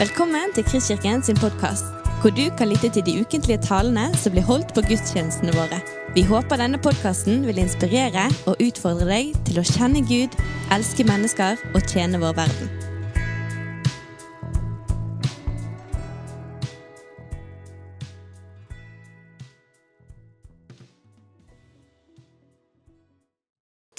Velkommen 0.00 0.54
til 0.56 0.64
Kristkirken 0.64 1.20
sin 1.20 1.36
podkast, 1.36 1.84
hvor 2.22 2.32
du 2.32 2.46
kan 2.56 2.70
lytte 2.70 2.88
til 2.88 3.02
de 3.04 3.20
ukentlige 3.20 3.60
talene 3.60 4.06
som 4.16 4.32
blir 4.32 4.46
holdt 4.48 4.70
på 4.72 4.80
gudstjenestene 4.88 5.52
våre. 5.52 5.76
Vi 6.14 6.22
håper 6.24 6.56
denne 6.56 6.78
podkasten 6.80 7.42
vil 7.44 7.58
inspirere 7.60 8.22
og 8.48 8.62
utfordre 8.64 9.04
deg 9.10 9.34
til 9.44 9.60
å 9.60 9.64
kjenne 9.68 10.00
Gud, 10.08 10.32
elske 10.72 11.04
mennesker 11.04 11.60
og 11.74 11.84
tjene 11.84 12.16
vår 12.22 12.32
verden. 12.38 12.72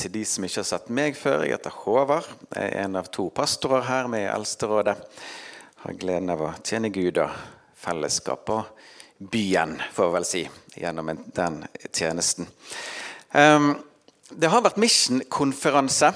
Til 0.01 0.15
de 0.17 0.25
som 0.25 0.49
ikke 0.49 0.63
har 0.63 0.69
sett 0.71 0.89
meg 0.89 1.13
før, 1.13 1.45
jeg 1.45 1.59
heter 1.59 1.77
Håvard. 1.85 2.33
Jeg 2.57 2.73
er 2.73 2.89
en 2.89 2.97
av 2.97 3.13
to 3.13 3.29
pastorer 3.29 3.85
her 3.85 4.09
med 4.09 4.25
i 4.25 4.33
Eldsterådet. 4.33 4.97
Har 5.81 5.95
gleden 5.97 6.29
av 6.29 6.41
å 6.45 6.47
tjene 6.61 6.91
Gud 6.93 7.17
og 7.23 7.31
fellesskap 7.81 8.49
og 8.53 8.83
byen, 9.33 9.79
får 9.95 10.11
vi 10.11 10.13
vel 10.13 10.27
si, 10.29 10.41
gjennom 10.77 11.09
den 11.33 11.63
tjenesten. 11.89 12.45
Ehm, 13.33 13.73
Det 14.31 14.47
har 14.47 14.61
vært 14.61 14.77
Mission-konferanse 14.77 16.13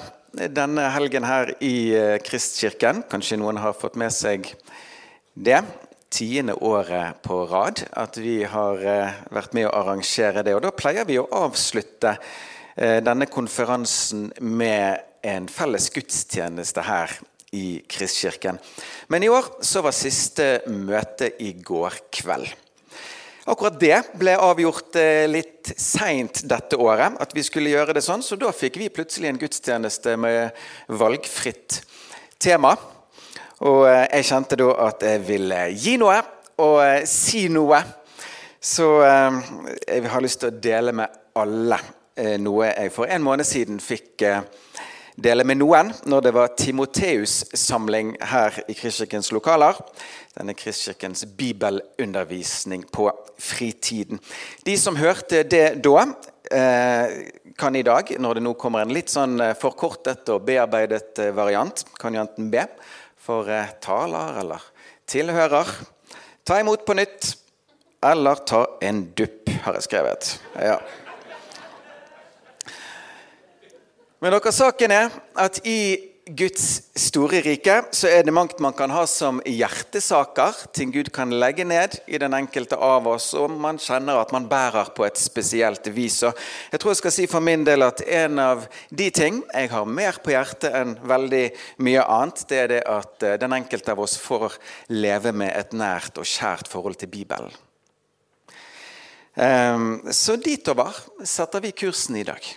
denne 0.54 0.86
helgen 0.94 1.26
her 1.26 1.56
i 1.60 1.92
eh, 1.98 2.20
Kristkirken. 2.22 3.04
Kanskje 3.10 3.42
noen 3.42 3.58
har 3.58 3.74
fått 3.74 3.98
med 3.98 4.14
seg 4.14 4.54
det. 5.34 5.64
Tiende 6.14 6.54
året 6.62 7.20
på 7.26 7.42
rad 7.50 7.88
at 7.92 8.22
vi 8.22 8.44
har 8.46 8.80
eh, 8.86 9.18
vært 9.34 9.58
med 9.58 9.66
å 9.66 9.76
arrangere 9.82 10.46
det. 10.46 10.54
Og 10.54 10.62
da 10.62 10.72
pleier 10.72 11.10
vi 11.10 11.18
å 11.18 11.28
avslutte 11.42 12.14
eh, 12.78 13.02
denne 13.02 13.26
konferansen 13.26 14.30
med 14.40 15.02
en 15.26 15.50
felles 15.50 15.90
gudstjeneste 15.90 16.86
her 16.86 17.18
i 17.56 17.66
Kristkirken. 17.88 18.60
Men 19.08 19.24
i 19.24 19.32
år 19.32 19.48
så 19.64 19.84
var 19.86 19.96
siste 19.96 20.60
møte 20.68 21.32
i 21.40 21.54
går 21.64 22.04
kveld. 22.20 22.52
Akkurat 23.46 23.76
det 23.78 23.98
ble 24.18 24.34
avgjort 24.42 24.96
eh, 24.98 25.28
litt 25.30 25.70
seint 25.78 26.40
dette 26.50 26.80
året, 26.82 27.14
at 27.22 27.34
vi 27.38 27.44
skulle 27.46 27.70
gjøre 27.70 27.94
det 27.94 28.02
sånn. 28.02 28.24
Så 28.26 28.40
da 28.42 28.50
fikk 28.50 28.80
vi 28.82 28.90
plutselig 28.90 29.30
en 29.30 29.38
gudstjeneste 29.38 30.16
med 30.18 30.56
valgfritt 30.90 31.78
tema. 32.42 32.72
Og 33.62 33.84
eh, 33.86 34.08
jeg 34.16 34.28
kjente 34.32 34.58
da 34.58 34.72
at 34.88 35.06
jeg 35.06 35.22
ville 35.28 35.62
gi 35.78 35.94
noe 36.02 36.18
og 36.66 36.80
eh, 36.88 37.06
si 37.06 37.46
noe. 37.54 37.84
Så 38.66 38.88
jeg 39.06 40.10
har 40.10 40.24
lyst 40.26 40.40
til 40.42 40.50
å 40.50 40.58
dele 40.58 40.90
med 40.98 41.20
alle 41.38 41.78
noe 42.42 42.72
jeg 42.72 42.90
for 42.96 43.06
en 43.14 43.22
måned 43.22 43.46
siden 43.46 43.78
fikk 43.84 44.24
dele 45.16 45.46
med 45.48 45.60
noen 45.62 45.92
når 46.10 46.26
det 46.26 46.34
var 46.36 46.54
Timoteus-samling 46.60 48.16
her 48.32 48.58
i 48.68 48.76
Kristkirkens 48.76 49.32
lokaler. 49.36 49.78
Denne 50.36 50.56
Kristkirkens 50.58 51.26
bibelundervisning 51.38 52.86
på 52.92 53.08
fritiden. 53.40 54.20
De 54.66 54.76
som 54.80 55.00
hørte 55.00 55.44
det 55.44 55.82
da, 55.84 56.04
eh, 56.52 57.32
kan 57.58 57.76
i 57.76 57.84
dag, 57.84 58.12
når 58.20 58.34
det 58.34 58.44
nå 58.44 58.54
kommer 58.60 58.84
en 58.84 58.94
litt 58.94 59.10
sånn 59.10 59.40
eh, 59.42 59.56
forkortet 59.56 60.28
og 60.30 60.44
bearbeidet 60.48 61.20
eh, 61.20 61.32
variant, 61.32 61.86
kan 62.00 62.14
jo 62.14 62.26
enten 62.26 62.52
be 62.52 62.68
for 63.26 63.50
taler 63.82 64.42
eller 64.44 64.62
tilhører, 65.10 65.66
ta 66.46 66.60
imot 66.62 66.86
på 66.86 66.94
nytt, 66.94 67.32
eller 68.06 68.36
ta 68.46 68.66
en 68.86 69.02
dupp, 69.18 69.50
har 69.64 69.80
jeg 69.80 69.88
skrevet. 69.88 70.36
Ja. 70.62 70.78
Men 74.26 74.34
dere, 74.34 74.50
saken 74.50 74.90
er 74.90 75.12
at 75.38 75.60
i 75.70 75.80
Guds 76.26 76.80
store 76.98 77.44
rike 77.46 77.76
så 77.94 78.10
er 78.10 78.24
det 78.26 78.34
mangt 78.34 78.58
man 78.58 78.74
kan 78.74 78.90
ha 78.90 79.04
som 79.06 79.38
hjertesaker. 79.46 80.64
Ting 80.74 80.90
Gud 80.90 81.12
kan 81.14 81.30
legge 81.30 81.62
ned 81.70 82.00
i 82.10 82.18
den 82.18 82.34
enkelte 82.34 82.80
av 82.82 83.06
oss, 83.12 83.28
og 83.38 83.54
man 83.54 83.78
kjenner 83.78 84.18
at 84.18 84.34
man 84.34 84.48
bærer 84.50 84.90
på 84.98 85.06
et 85.06 85.22
spesielt 85.22 85.92
vis. 85.94 86.18
Og 86.26 86.34
jeg 86.74 86.82
tror 86.82 86.96
jeg 86.96 87.02
skal 87.04 87.16
si 87.20 87.28
for 87.30 87.46
min 87.46 87.68
del 87.70 87.86
at 87.86 88.02
en 88.24 88.42
av 88.42 88.66
de 88.90 89.12
ting 89.14 89.44
jeg 89.44 89.74
har 89.76 89.94
mer 90.02 90.18
på 90.26 90.34
hjertet 90.34 90.74
enn 90.74 90.98
veldig 91.06 91.46
mye 91.86 92.10
annet, 92.18 92.44
det 92.50 92.62
er 92.64 92.74
det 92.74 92.82
at 92.98 93.30
eh, 93.30 93.38
den 93.46 93.60
enkelte 93.62 93.94
av 93.94 94.06
oss 94.10 94.18
får 94.26 94.58
leve 94.90 95.38
med 95.38 95.54
et 95.54 95.78
nært 95.78 96.18
og 96.18 96.26
kjært 96.26 96.74
forhold 96.74 96.98
til 96.98 97.14
Bibelen. 97.14 97.54
Ehm, 99.38 100.00
Så 100.10 100.42
ditover 100.42 100.98
setter 101.22 101.62
vi 101.62 101.78
kursen 101.86 102.24
i 102.26 102.26
dag. 102.34 102.56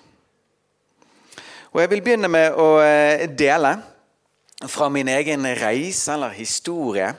Og 1.72 1.80
Jeg 1.82 1.90
vil 1.90 2.00
begynne 2.00 2.28
med 2.32 2.54
å 2.56 2.78
eh, 2.80 3.26
dele 3.28 3.74
fra 4.72 4.86
min 4.88 5.08
egen 5.12 5.44
reise 5.60 6.14
eller 6.14 6.32
historie 6.32 7.10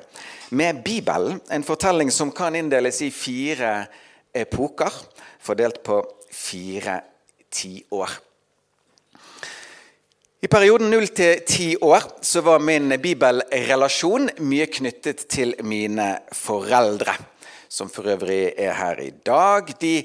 med 0.57 0.79
Bibelen. 0.83 1.37
En 1.53 1.65
fortelling 1.65 2.09
som 2.11 2.31
kan 2.33 2.57
inndeles 2.57 2.97
i 3.05 3.11
fire 3.13 3.83
epoker, 4.33 4.89
fordelt 5.39 5.83
på 5.85 5.99
fire 6.33 6.97
tiår. 7.53 8.17
I 10.41 10.49
perioden 10.49 10.89
0 10.89 11.07
til 11.13 11.45
10 11.45 11.85
år 11.85 12.09
så 12.25 12.41
var 12.41 12.63
min 12.63 12.95
bibelrelasjon 13.01 14.31
mye 14.49 14.65
knyttet 14.71 15.27
til 15.29 15.53
mine 15.61 16.09
foreldre, 16.33 17.13
som 17.69 17.91
for 17.91 18.09
øvrig 18.15 18.55
er 18.57 18.73
her 18.73 19.01
i 19.03 19.11
dag. 19.25 19.69
De 19.81 19.97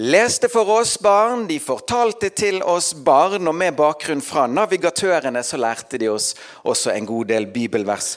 leste 0.00 0.48
for 0.48 0.68
oss 0.80 0.94
barn, 1.02 1.44
de 1.48 1.58
fortalte 1.60 2.30
til 2.32 2.62
oss 2.64 2.92
barn, 2.94 3.44
og 3.48 3.56
med 3.56 3.76
bakgrunn 3.76 4.22
fra 4.24 4.46
navigatørene 4.48 5.42
så 5.44 5.60
lærte 5.60 6.00
de 6.00 6.08
oss 6.08 6.32
også 6.64 6.94
en 6.94 7.08
god 7.08 7.28
del 7.28 7.48
bibelvers 7.52 8.14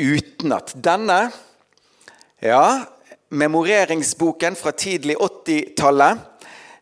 utenat. 0.00 0.72
Denne, 0.74 1.28
ja, 2.40 2.64
memoreringsboken 3.28 4.56
fra 4.56 4.72
tidlig 4.72 5.18
80-tallet, 5.20 6.24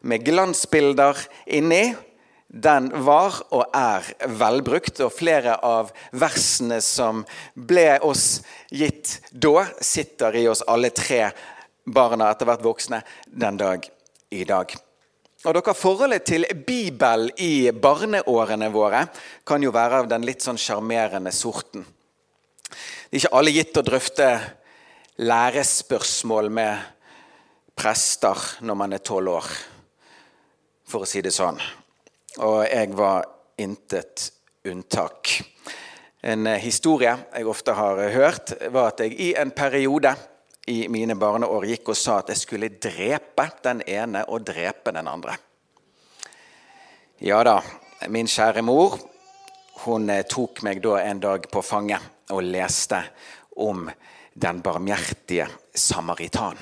med 0.06 0.22
glansbilder 0.22 1.18
inni, 1.50 1.96
den 2.46 2.86
var 3.02 3.40
og 3.50 3.74
er 3.74 4.06
velbrukt, 4.38 5.00
og 5.02 5.10
flere 5.16 5.56
av 5.66 5.90
versene 6.14 6.78
som 6.84 7.24
ble 7.58 7.96
oss 8.06 8.44
gitt 8.70 9.18
da, 9.32 9.66
sitter 9.82 10.38
i 10.38 10.46
oss 10.52 10.62
alle 10.70 10.94
tre 10.94 11.24
barna 11.82 12.30
etter 12.30 12.46
hvert 12.46 12.64
voksne 12.66 13.02
den 13.26 13.58
dag 13.58 13.90
i 14.30 14.44
dag. 14.44 14.74
Og 15.46 15.54
dere, 15.54 15.74
Forholdet 15.76 16.24
til 16.26 16.46
Bibel 16.66 17.28
i 17.38 17.70
barneårene 17.70 18.70
våre 18.74 19.04
kan 19.46 19.62
jo 19.62 19.70
være 19.74 20.02
av 20.02 20.08
den 20.10 20.24
litt 20.26 20.42
sånn 20.42 20.58
sjarmerende 20.58 21.32
sorten. 21.34 21.84
Det 22.66 23.14
er 23.14 23.20
ikke 23.20 23.36
alle 23.38 23.54
gitt 23.54 23.78
å 23.78 23.84
drøfte 23.86 24.30
lærespørsmål 25.22 26.50
med 26.50 26.92
prester 27.76 28.42
når 28.66 28.78
man 28.80 28.96
er 28.96 29.04
tolv 29.04 29.36
år, 29.36 29.50
for 30.88 31.04
å 31.04 31.08
si 31.08 31.22
det 31.22 31.34
sånn. 31.36 31.60
Og 32.42 32.64
jeg 32.66 32.96
var 32.96 33.28
intet 33.62 34.30
unntak. 34.66 35.36
En 36.26 36.48
historie 36.58 37.12
jeg 37.14 37.46
ofte 37.46 37.76
har 37.76 38.00
hørt, 38.16 38.56
var 38.74 38.90
at 38.90 39.04
jeg 39.04 39.14
i 39.22 39.30
en 39.38 39.52
periode 39.54 40.16
i 40.66 40.88
mine 40.90 41.14
barneår 41.14 41.66
gikk 41.70 41.92
og 41.92 41.98
sa 41.98 42.18
at 42.20 42.32
jeg 42.32 42.42
skulle 42.42 42.72
drepe 42.82 43.46
den 43.62 43.82
ene 43.86 44.24
og 44.26 44.46
drepe 44.48 44.92
den 44.94 45.06
andre. 45.08 45.36
Ja 47.22 47.42
da, 47.46 47.60
min 48.12 48.28
kjære 48.28 48.64
mor 48.66 48.98
hun 49.84 50.10
tok 50.28 50.62
meg 50.66 50.82
da 50.84 50.98
en 51.04 51.20
dag 51.22 51.46
på 51.52 51.62
fanget 51.62 52.32
og 52.34 52.42
leste 52.42 52.98
om 53.62 53.86
den 54.34 54.60
barmhjertige 54.60 55.46
samaritan. 55.72 56.58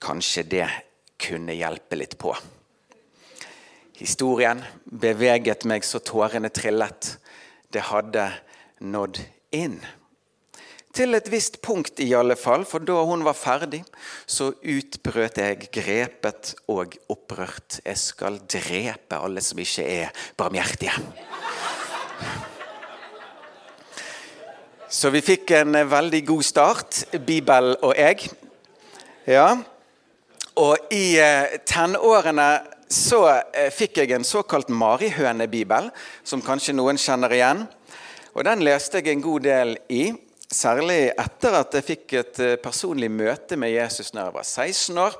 Kanskje 0.00 0.44
det 0.48 0.68
kunne 1.20 1.56
hjelpe 1.56 1.98
litt 1.98 2.16
på. 2.20 2.34
Historien 3.98 4.62
beveget 4.84 5.66
meg 5.68 5.84
så 5.86 6.00
tårene 6.02 6.50
trillet. 6.54 7.16
Det 7.70 7.84
hadde 7.90 8.28
nådd 8.80 9.20
inn. 9.54 9.78
Til 10.94 11.16
et 11.18 11.26
visst 11.26 11.56
punkt 11.58 11.98
i 12.04 12.12
alle 12.14 12.36
fall, 12.38 12.62
for 12.70 12.84
da 12.86 13.00
hun 13.02 13.24
var 13.26 13.34
ferdig, 13.34 13.80
så 14.30 14.52
utbrøt 14.54 15.40
jeg 15.42 15.66
grepet 15.74 16.52
og 16.70 16.94
opprørt. 17.10 17.80
Jeg 17.82 17.98
skal 17.98 18.38
drepe 18.46 19.18
alle 19.18 19.42
som 19.42 19.58
ikke 19.58 19.86
er 19.90 20.26
barmhjertige. 20.38 20.94
Så 24.86 25.10
vi 25.10 25.24
fikk 25.26 25.50
en 25.58 25.74
veldig 25.90 26.20
god 26.28 26.46
start, 26.46 27.00
Bibel 27.26 27.72
og 27.82 27.96
jeg. 27.98 28.28
Ja. 29.26 29.48
Og 30.62 30.94
i 30.94 31.16
eh, 31.18 31.56
tenårene 31.66 32.50
så 32.86 33.24
eh, 33.50 33.72
fikk 33.74 33.98
jeg 33.98 34.12
en 34.14 34.26
såkalt 34.28 34.70
marihønebibel, 34.70 35.90
som 36.22 36.44
kanskje 36.46 36.76
noen 36.78 37.02
kjenner 37.02 37.34
igjen. 37.34 37.64
Og 38.38 38.46
den 38.46 38.62
leste 38.62 39.02
jeg 39.02 39.16
en 39.16 39.26
god 39.26 39.48
del 39.48 39.74
i. 39.90 40.04
Særlig 40.52 41.08
etter 41.10 41.56
at 41.56 41.74
jeg 41.74 41.86
fikk 41.86 42.16
et 42.20 42.40
eh, 42.44 42.56
personlig 42.60 43.08
møte 43.10 43.56
med 43.56 43.72
Jesus 43.72 44.12
når 44.12 44.28
jeg 44.28 44.34
var 44.34 44.48
16 44.48 44.98
år. 45.06 45.16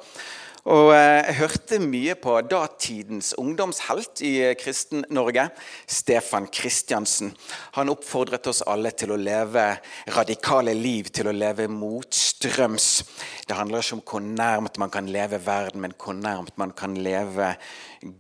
Og 0.65 0.95
eh, 0.95 1.21
jeg 1.29 1.37
hørte 1.43 1.79
mye 1.83 2.15
på 2.17 2.39
datidens 2.49 3.35
ungdomshelt 3.37 4.23
i 4.25 4.33
eh, 4.47 4.55
Kristen-Norge, 4.57 5.51
Stefan 5.85 6.47
Kristiansen. 6.49 7.35
Han 7.77 7.93
oppfordret 7.93 8.49
oss 8.49 8.63
alle 8.65 8.95
til 8.97 9.13
å 9.13 9.21
leve 9.21 9.67
radikale 10.17 10.73
liv, 10.73 11.11
til 11.13 11.29
å 11.29 11.37
leve 11.37 11.69
motstrøms. 11.69 12.89
Det 13.45 13.59
handler 13.59 13.85
ikke 13.85 13.99
om 13.99 14.05
hvor 14.09 14.25
nærmt 14.25 14.81
man 14.81 14.95
kan 14.95 15.13
leve 15.13 15.43
verden, 15.45 15.85
men 15.85 15.99
hvor 16.01 16.17
nærmt 16.17 16.57
man 16.57 16.73
kan 16.73 16.97
leve 16.97 17.53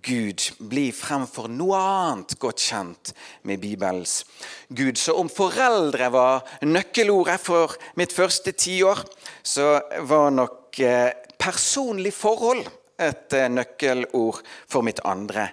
Gud. 0.04 0.44
Bli 0.60 0.90
fremfor 0.92 1.48
noe 1.48 1.80
annet 1.80 2.36
godt 2.44 2.60
kjent 2.60 3.16
med 3.48 3.64
Bibelens 3.64 4.20
Gud. 4.68 5.00
Så 5.00 5.16
om 5.16 5.32
foreldre 5.32 6.12
var 6.12 6.44
nøkkelordet 6.60 7.40
for 7.40 7.72
mitt 7.96 8.12
første 8.12 8.52
tiår, 8.52 9.00
så 9.40 9.78
var 10.04 10.28
nok 10.36 10.84
eh, 10.84 11.14
personlig 11.44 12.14
forhold 12.16 12.64
et 13.00 13.36
eh, 13.36 13.48
nøkkelord 13.52 14.42
for 14.70 14.86
mitt 14.86 15.02
andre 15.04 15.50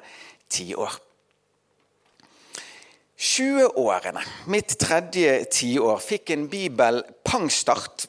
tiår. 0.51 0.99
20-årene, 3.21 4.23
mitt 4.49 4.73
tredje 4.81 5.35
tiår, 5.53 5.99
fikk 6.01 6.31
en 6.33 6.47
bibel-pangstart 6.49 8.07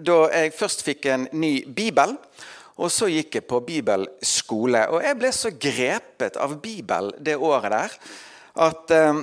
da 0.00 0.16
jeg 0.32 0.54
først 0.56 0.84
fikk 0.86 1.08
en 1.12 1.26
ny 1.36 1.58
bibel. 1.68 2.14
Og 2.80 2.90
så 2.90 3.10
gikk 3.12 3.36
jeg 3.38 3.46
på 3.46 3.60
bibelskole. 3.66 4.86
Og 4.90 5.04
jeg 5.04 5.18
ble 5.20 5.30
så 5.36 5.52
grepet 5.52 6.38
av 6.40 6.56
Bibel 6.62 7.12
det 7.22 7.36
året 7.36 7.70
der 7.76 7.98
at 8.64 8.94
eh, 8.94 9.20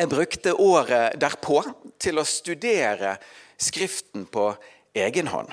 jeg 0.00 0.10
brukte 0.10 0.56
året 0.56 1.16
derpå 1.20 1.62
til 2.00 2.20
å 2.20 2.26
studere 2.26 3.18
Skriften 3.60 4.24
på 4.32 4.46
egen 4.96 5.28
hånd. 5.28 5.50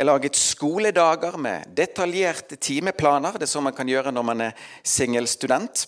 Jeg 0.00 0.06
laget 0.08 0.36
skoledager 0.40 1.34
med 1.36 1.74
detaljerte 1.76 2.56
timeplaner. 2.56 3.34
Det 3.36 3.44
er 3.44 3.50
sånn 3.50 3.66
man 3.66 3.74
kan 3.76 3.88
gjøre 3.90 4.08
når 4.16 4.24
man 4.24 4.42
er 4.46 4.62
singelstudent. 4.80 5.82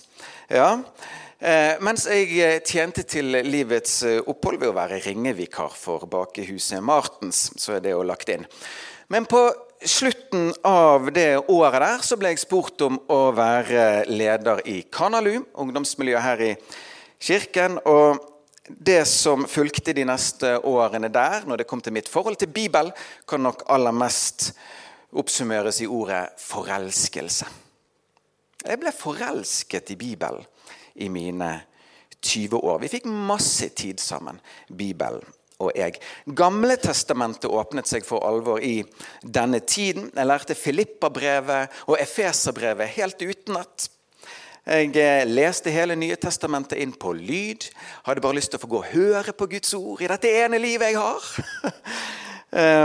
Ja. 0.53 0.67
Eh, 1.41 1.79
mens 1.81 2.05
jeg 2.05 2.27
eh, 2.37 2.59
tjente 2.61 3.07
til 3.09 3.39
livets 3.47 3.95
eh, 4.05 4.19
opphold 4.29 4.59
ved 4.61 4.69
å 4.69 4.75
være 4.77 4.99
ringevikar 5.07 5.73
for 5.81 6.05
bakehuset 6.13 6.85
Martens. 6.85 7.41
Så 7.57 7.79
er 7.79 7.87
det 7.87 7.95
jo 7.95 8.03
lagt 8.05 8.29
inn. 8.35 8.45
Men 9.09 9.25
på 9.25 9.47
slutten 9.81 10.51
av 10.61 11.09
det 11.17 11.31
året 11.47 11.81
der 11.81 12.05
så 12.05 12.21
ble 12.21 12.35
jeg 12.35 12.43
spurt 12.45 12.85
om 12.85 13.01
å 13.09 13.23
være 13.33 14.05
leder 14.13 14.61
i 14.69 14.83
Kanalu, 14.93 15.39
ungdomsmiljøet 15.57 16.27
her 16.27 16.45
i 16.51 16.53
kirken. 17.17 17.81
og 17.89 18.21
det 18.69 19.05
som 19.11 19.47
fulgte 19.51 19.95
de 19.95 20.05
neste 20.07 20.55
årene 20.59 21.11
der, 21.13 21.43
når 21.47 21.63
det 21.63 21.67
kom 21.71 21.81
til 21.83 21.95
mitt 21.97 22.09
forhold 22.11 22.39
til 22.39 22.53
Bibel, 22.53 22.93
kan 23.29 23.43
nok 23.43 23.65
aller 23.73 23.95
mest 23.95 24.53
oppsummeres 25.13 25.83
i 25.83 25.91
ordet 25.91 26.25
forelskelse. 26.41 27.49
Jeg 28.63 28.79
ble 28.79 28.93
forelsket 28.95 29.91
i 29.91 29.99
Bibelen 29.99 30.47
i 31.03 31.09
mine 31.11 31.51
20 32.23 32.61
år. 32.63 32.79
Vi 32.85 32.91
fikk 32.93 33.09
masse 33.11 33.73
tid 33.75 34.01
sammen, 34.01 34.39
Bibelen 34.71 35.25
og 35.63 35.73
jeg. 35.79 35.99
Gamle 36.39 36.77
testamentet 36.81 37.51
åpnet 37.51 37.91
seg 37.91 38.07
for 38.07 38.25
alvor 38.27 38.63
i 38.63 38.81
denne 39.23 39.63
tiden. 39.67 40.11
Jeg 40.15 40.29
lærte 40.29 40.59
Filippa-brevet 40.59 41.83
og 41.89 41.99
Efeserbrevet 42.01 42.95
helt 42.97 43.23
utenat. 43.23 43.89
Jeg 44.63 44.93
eh, 44.95 45.25
leste 45.27 45.73
hele 45.75 45.97
Nye 45.99 46.15
testamentet 46.23 46.79
inn 46.79 46.93
på 46.95 47.11
lyd. 47.19 47.67
Hadde 48.07 48.23
bare 48.23 48.37
lyst 48.39 48.53
til 48.53 48.61
å 48.61 48.63
få 48.63 48.71
gå 48.71 48.79
og 48.79 48.93
høre 48.93 49.35
på 49.35 49.49
Guds 49.51 49.75
ord 49.75 50.05
i 50.05 50.11
dette 50.13 50.31
ene 50.31 50.61
livet 50.63 50.93
jeg 50.93 51.01
har. 51.03 51.25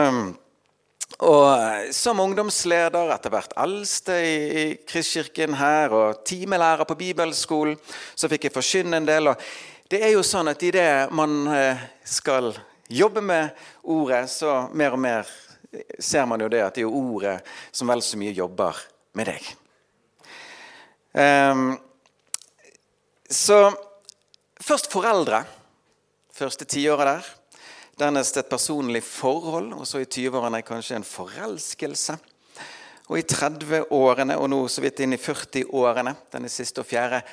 um, 0.10 0.24
og 1.34 1.94
som 1.94 2.24
ungdomsleder, 2.24 3.12
etter 3.14 3.34
hvert 3.34 3.54
eldste 3.62 4.18
i, 4.26 4.34
i 4.34 4.66
Kristkirken 4.90 5.54
her, 5.60 5.94
og 5.94 6.24
timelærer 6.26 6.90
på 6.90 6.98
bibelskolen, 6.98 7.78
så 8.18 8.30
fikk 8.32 8.50
jeg 8.50 8.58
forkynne 8.58 8.98
en 8.98 9.10
del. 9.10 9.30
og 9.30 9.46
det 9.88 10.02
er 10.02 10.16
jo 10.16 10.26
sånn 10.26 10.50
at 10.50 10.66
Idet 10.66 11.14
man 11.14 11.46
eh, 11.54 11.86
skal 12.04 12.56
jobbe 12.90 13.22
med 13.22 13.54
ordet, 13.86 14.26
så 14.34 14.64
mer 14.74 14.98
og 14.98 15.04
mer 15.06 15.30
ser 16.00 16.26
man 16.26 16.42
jo 16.42 16.50
det 16.50 16.66
at 16.66 16.82
det 16.82 16.88
er 16.88 17.00
ordet 17.06 17.38
som 17.70 17.94
vel 17.94 18.02
så 18.02 18.18
mye 18.18 18.34
jobber 18.34 18.82
med 19.14 19.30
deg. 19.30 19.56
Um, 21.18 21.80
så 23.30 23.72
først 24.62 24.92
foreldre. 24.92 25.42
Første 26.38 26.66
tiåret 26.70 27.10
der. 27.10 27.30
Dernest 27.98 28.38
et 28.38 28.50
personlig 28.50 29.02
forhold, 29.02 29.72
og 29.74 29.88
så 29.90 30.04
i 30.04 30.06
20-årene 30.06 30.62
kanskje 30.62 31.00
en 31.00 31.08
forelskelse. 31.08 32.20
Og 33.08 33.18
i 33.18 33.26
30-årene, 33.26 34.38
og 34.38 34.52
nå 34.52 34.60
så 34.70 34.84
vidt 34.84 35.02
inn 35.02 35.16
i 35.16 35.22
40-årene, 35.22 36.14
denne 36.30 36.52
siste 36.54 36.84
og 36.84 36.90
fjerde 36.90 37.24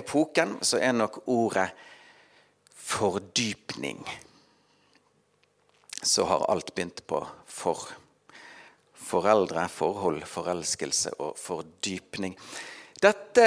epoken, 0.00 0.56
så 0.64 0.80
er 0.80 0.96
nok 0.96 1.20
ordet 1.28 1.68
fordypning. 2.72 4.00
Så 6.00 6.24
har 6.30 6.48
alt 6.48 6.72
begynt 6.72 7.04
på 7.04 7.20
for. 7.44 7.90
Foreldre, 9.04 9.68
forhold, 9.68 10.22
forelskelse 10.24 11.18
og 11.20 11.36
fordypning. 11.36 12.38
Dette, 13.04 13.46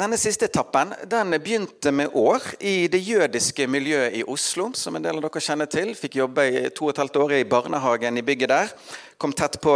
denne 0.00 0.16
siste 0.16 0.46
etappen 0.48 0.94
den 1.12 1.34
begynte 1.42 1.90
med 1.92 2.14
år 2.16 2.40
i 2.64 2.86
det 2.88 3.02
jødiske 3.04 3.66
miljøet 3.68 4.14
i 4.16 4.22
Oslo. 4.24 4.70
som 4.72 4.96
en 4.96 5.04
del 5.04 5.18
av 5.18 5.26
dere 5.26 5.42
kjenner 5.44 5.68
til. 5.68 5.90
Fikk 5.92 6.16
jobbe 6.16 6.46
i 6.48 6.62
to 6.72 6.86
og 6.86 6.94
et 6.94 7.00
halvt 7.02 7.18
år 7.20 7.34
i 7.36 7.44
barnehagen 7.44 8.16
i 8.16 8.24
bygget 8.24 8.48
der. 8.48 8.72
Kom 9.18 9.34
tett 9.36 9.60
på 9.60 9.74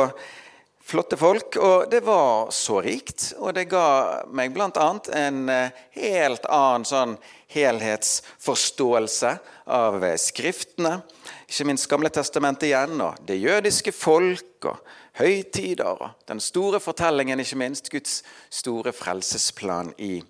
flotte 0.81 1.19
folk. 1.21 1.59
Og 1.61 1.91
det 1.91 2.01
var 2.07 2.49
så 2.57 2.81
rikt, 2.81 3.35
og 3.37 3.53
det 3.53 3.67
ga 3.69 4.25
meg 4.33 4.55
bl.a. 4.55 4.89
en 5.13 5.45
eh, 5.53 5.85
helt 5.99 6.49
annen 6.49 6.89
sånn 6.89 7.17
helhetsforståelse 7.53 9.35
av 9.77 10.09
Skriftene. 10.17 11.03
Ikke 11.53 11.69
minst 11.69 11.85
Gamle 11.91 12.09
testamentet 12.09 12.71
igjen, 12.71 12.97
og 13.05 13.19
det 13.29 13.37
jødiske 13.37 13.93
folk. 13.93 14.65
og 14.65 14.79
høytider 15.19 15.85
og 16.01 16.11
den 16.29 16.41
store 16.41 16.81
fortellingen, 16.81 17.41
ikke 17.41 17.59
minst 17.61 17.91
Guds 17.93 18.23
store 18.51 18.93
frelsesplan 18.93 19.93
i 19.99 20.23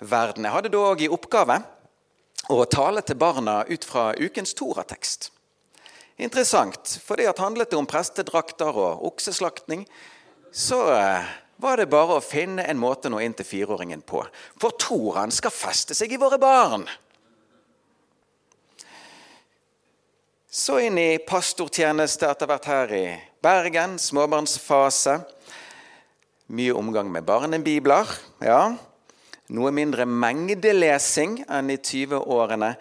verden. 0.00 0.44
Jeg 0.44 0.52
hadde 0.52 0.72
da 0.72 0.80
òg 0.90 1.04
i 1.04 1.12
oppgave 1.12 1.60
å 2.50 2.64
tale 2.68 3.02
til 3.06 3.16
barna 3.20 3.62
ut 3.68 3.84
fra 3.86 4.10
ukens 4.18 4.54
Toratekst. 4.58 5.30
Interessant, 6.20 6.98
for 7.04 7.16
det 7.16 7.32
handlet 7.38 7.72
om 7.78 7.88
prestedrakter 7.88 8.76
og 8.76 9.06
okseslaktning. 9.08 9.86
Så 10.52 10.82
eh, 10.92 11.30
var 11.56 11.80
det 11.80 11.88
bare 11.92 12.18
å 12.18 12.24
finne 12.24 12.66
en 12.68 12.80
måte 12.80 13.08
å 13.08 13.14
nå 13.14 13.22
inn 13.24 13.36
til 13.38 13.48
fireåringen 13.48 14.02
på. 14.04 14.20
For 14.60 14.76
Toraen 14.76 15.32
skal 15.32 15.54
feste 15.54 15.96
seg 15.96 16.12
i 16.12 16.20
våre 16.20 16.36
barn. 16.40 16.84
Så 20.50 20.80
inn 20.82 20.96
i 20.98 21.20
pastortjeneste 21.22 22.26
etter 22.26 22.48
hvert 22.50 22.64
her 22.66 22.90
i 22.90 23.04
Bergen, 23.38 23.92
småbarnsfase. 24.02 25.12
Mye 26.50 26.72
omgang 26.74 27.12
med 27.14 27.22
barnebibler. 27.22 28.08
ja. 28.42 28.74
Noe 29.54 29.70
mindre 29.70 30.08
mengdelesing 30.10 31.36
enn 31.46 31.70
i 31.70 31.76
20-årene, 31.78 32.72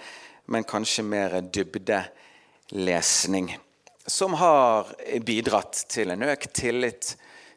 men 0.50 0.66
kanskje 0.66 1.06
mer 1.06 1.36
dybdelesning. 1.42 3.52
Som 4.02 4.34
har 4.42 4.90
bidratt 5.22 5.84
til 5.94 6.10
en 6.10 6.26
økt 6.26 6.50
tillit 6.58 7.12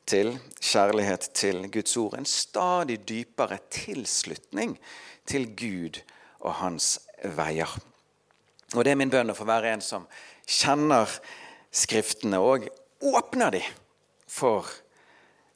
til, 0.05 0.35
kjærlighet 0.61 1.31
til 1.33 1.71
Guds 1.73 1.97
ord. 1.97 2.19
En 2.21 2.29
stadig 2.29 3.01
dypere 3.09 3.63
tilslutning 3.73 4.77
til 5.25 5.49
Gud 5.57 6.03
og 6.45 6.61
hans 6.61 6.99
veier. 7.25 7.73
Og 8.75 8.85
Det 8.85 8.93
er 8.93 9.01
min 9.01 9.13
bønn 9.13 9.33
å 9.33 9.37
få 9.37 9.47
være 9.49 9.75
en 9.75 9.85
som 9.85 10.07
kjenner 10.49 11.11
Skriftene 11.73 12.37
og 12.37 12.67
åpner 13.01 13.55
de 13.55 13.63
for 14.29 14.69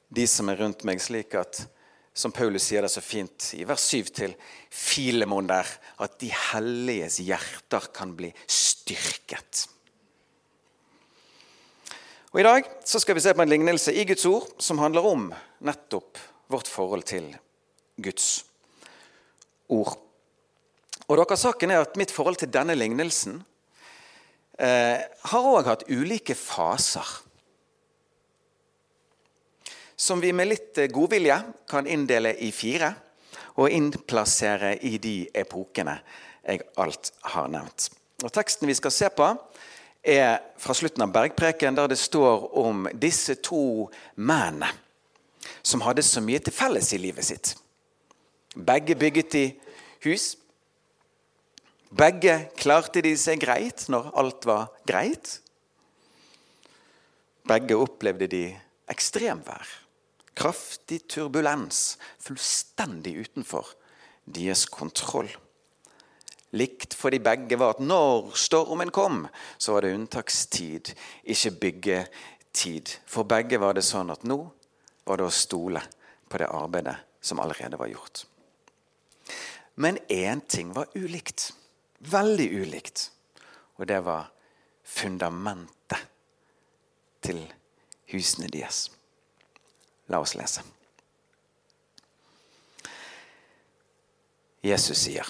de 0.09 0.23
som 0.29 0.49
er 0.49 0.57
rundt 0.57 0.81
meg, 0.87 1.01
slik 1.03 1.35
at 1.37 1.59
som 2.17 2.33
Paulus 2.33 2.65
sier 2.65 2.81
det 2.81 2.89
så 2.89 3.03
fint 3.05 3.51
i 3.53 3.61
vers 3.69 3.83
7 3.93 4.09
til 4.17 4.33
Filemon 4.73 5.45
der, 5.49 5.69
at 6.01 6.15
de 6.17 6.31
helliges 6.33 7.19
hjerter 7.21 7.91
kan 7.93 8.15
bli 8.17 8.31
styrket. 8.49 9.67
Og 12.33 12.41
I 12.41 12.47
dag 12.47 12.71
så 12.85 13.01
skal 13.01 13.17
vi 13.17 13.23
se 13.27 13.35
på 13.37 13.45
en 13.45 13.53
lignelse 13.53 13.93
i 13.93 14.07
Guds 14.09 14.25
ord 14.29 14.49
som 14.61 14.81
handler 14.81 15.05
om 15.05 15.29
nettopp 15.61 16.17
vårt 16.49 16.69
forhold 16.69 17.05
til 17.05 17.29
Guds 18.01 18.41
ord. 19.69 20.06
Og 21.07 21.19
dere, 21.19 21.37
Saken 21.39 21.71
er 21.71 21.85
at 21.85 21.95
mitt 21.99 22.11
forhold 22.11 22.39
til 22.41 22.51
denne 22.51 22.75
lignelsen 22.75 23.39
eh, 24.59 24.99
har 25.31 25.49
òg 25.53 25.69
hatt 25.69 25.87
ulike 25.87 26.35
faser 26.35 27.07
som 29.97 30.21
vi 30.21 30.33
med 30.33 30.47
litt 30.51 30.77
eh, 30.77 30.91
godvilje 30.93 31.39
kan 31.69 31.87
inndele 31.89 32.35
i 32.45 32.51
fire 32.53 32.91
og 33.57 33.73
innplassere 33.73 34.75
i 34.85 34.97
de 35.01 35.15
epokene 35.33 35.97
jeg 36.47 36.61
alt 36.79 37.11
har 37.33 37.47
nevnt. 37.51 37.89
Og 38.23 38.33
Teksten 38.33 38.69
vi 38.69 38.75
skal 38.77 38.93
se 38.93 39.09
på, 39.11 39.31
er 40.07 40.37
fra 40.61 40.75
slutten 40.77 41.03
av 41.03 41.11
Bergpreken, 41.11 41.75
der 41.75 41.89
det 41.91 41.97
står 41.99 42.45
om 42.57 42.85
disse 42.93 43.35
to 43.43 43.89
mennene 44.15 44.69
som 45.65 45.81
hadde 45.83 46.05
så 46.05 46.21
mye 46.23 46.39
til 46.43 46.55
felles 46.55 46.93
i 46.93 47.01
livet 47.01 47.25
sitt. 47.27 47.55
Begge 48.55 48.95
bygget 48.95 49.35
i 49.35 49.45
hus. 50.05 50.35
Begge 51.89 52.49
klarte 52.59 53.01
de 53.03 53.13
seg 53.19 53.39
greit 53.39 53.85
når 53.91 54.09
alt 54.19 54.47
var 54.47 54.71
greit. 54.87 55.37
Begge 57.47 57.77
opplevde 57.79 58.27
de 58.27 58.43
ekstremvær. 58.91 59.67
Kraftig 60.37 61.05
turbulens. 61.07 61.95
Fullstendig 62.19 63.15
utenfor 63.23 63.71
deres 64.27 64.65
kontroll. 64.67 65.31
Likt 66.55 66.95
for 66.95 67.11
de 67.11 67.19
begge 67.23 67.57
var 67.59 67.75
at 67.75 67.83
når 67.83 68.33
stormen 68.39 68.91
kom, 68.95 69.25
så 69.59 69.75
var 69.75 69.83
det 69.83 69.95
unntakstid, 69.95 70.93
ikke 71.23 71.51
byggetid. 71.63 72.93
For 73.07 73.27
begge 73.27 73.59
var 73.59 73.75
det 73.75 73.83
sånn 73.87 74.11
at 74.11 74.23
nå 74.27 74.39
var 75.07 75.19
det 75.19 75.27
å 75.27 75.33
stole 75.33 75.83
på 76.27 76.39
det 76.39 76.47
arbeidet 76.51 76.95
som 77.23 77.39
allerede 77.43 77.79
var 77.79 77.91
gjort. 77.91 78.25
Men 79.75 79.99
én 80.09 80.41
ting 80.47 80.71
var 80.75 80.91
ulikt. 80.95 81.51
Veldig 81.99 82.47
ulikt. 82.61 83.11
Og 83.77 83.87
det 83.87 83.99
var 84.05 84.29
fundamentet 84.83 86.07
til 87.21 87.43
husene 88.11 88.49
deres. 88.51 88.87
La 90.07 90.21
oss 90.23 90.35
lese. 90.37 90.63
Jesus 94.63 94.97
sier, 95.05 95.27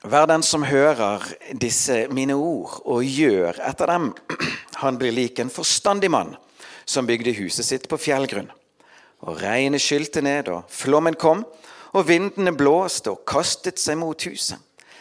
Vær 0.00 0.24
den 0.24 0.42
som 0.42 0.62
hører 0.64 1.26
disse 1.60 2.06
mine 2.08 2.32
ord 2.32 2.78
og 2.88 3.04
gjør 3.04 3.58
etter 3.68 3.90
dem. 3.90 4.06
Han 4.80 4.96
blir 4.96 5.12
lik 5.12 5.42
en 5.42 5.52
forstandig 5.52 6.08
mann 6.10 6.32
som 6.88 7.06
bygde 7.06 7.36
huset 7.36 7.68
sitt 7.68 7.88
på 7.88 7.98
fjellgrunn. 8.00 8.48
Og 9.28 9.42
regnet 9.42 9.84
skylte 9.84 10.22
ned, 10.24 10.48
og 10.48 10.64
flommen 10.72 11.18
kom, 11.20 11.44
og 11.92 12.06
vindene 12.08 12.54
blåste 12.56 13.12
og 13.12 13.26
kastet 13.28 13.78
seg 13.82 13.98
mot 14.00 14.24
huset. 14.24 14.56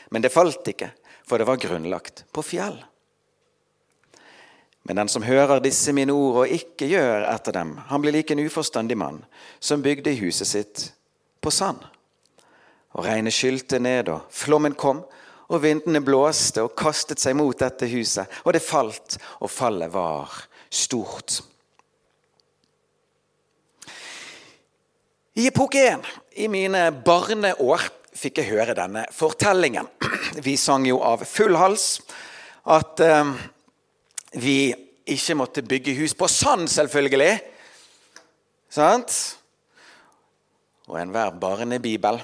Men 0.10 0.26
det 0.26 0.34
falt 0.34 0.68
ikke, 0.68 0.92
for 1.28 1.38
det 1.38 1.48
var 1.50 1.62
grunnlagt 1.62 2.26
på 2.34 2.44
fjell. 2.46 2.78
Men 4.90 5.04
den 5.04 5.12
som 5.12 5.24
hører 5.24 5.62
disse 5.62 5.94
mine 5.94 6.16
ord 6.16 6.44
og 6.44 6.54
ikke 6.56 6.88
gjør 6.90 7.28
etter 7.30 7.54
dem, 7.60 7.76
han 7.92 8.02
blir 8.02 8.16
lik 8.16 8.32
en 8.34 8.42
uforstandig 8.42 8.98
mann 8.98 9.20
som 9.60 9.84
bygde 9.86 10.16
huset 10.18 10.50
sitt 10.50 10.86
på 11.44 11.54
sand. 11.54 11.84
Og 12.98 13.06
regnet 13.06 13.36
skylte 13.36 13.78
ned, 13.78 14.10
og 14.10 14.26
flommen 14.34 14.74
kom, 14.74 15.04
og 15.50 15.62
vindene 15.62 16.02
blåste 16.02 16.64
og 16.66 16.74
kastet 16.78 17.22
seg 17.22 17.38
mot 17.38 17.58
dette 17.58 17.86
huset. 17.90 18.26
Og 18.46 18.56
det 18.56 18.66
falt, 18.66 19.20
og 19.42 19.52
fallet 19.54 19.94
var 19.94 20.34
stort. 20.74 21.40
I 25.38 25.46
epoke 25.48 25.86
én, 25.86 26.02
i 26.36 26.50
mine 26.52 26.90
barneår, 27.06 27.86
fikk 28.16 28.42
jeg 28.42 28.52
høre 28.54 28.76
denne 28.78 29.06
fortellingen. 29.14 29.90
Vi 30.46 30.56
sang 30.58 30.88
jo 30.88 31.02
av 31.06 31.26
full 31.28 31.58
hals 31.60 32.00
at 32.70 33.02
eh, 33.02 33.32
vi 34.38 34.70
ikke 35.10 35.36
måtte 35.40 35.64
bygge 35.66 35.96
hus 35.98 36.14
på 36.14 36.28
sand, 36.30 36.68
selvfølgelig. 36.70 37.40
Sant? 38.70 39.16
Og 40.90 41.00
enhver 41.02 41.32
barnebibel 41.42 42.20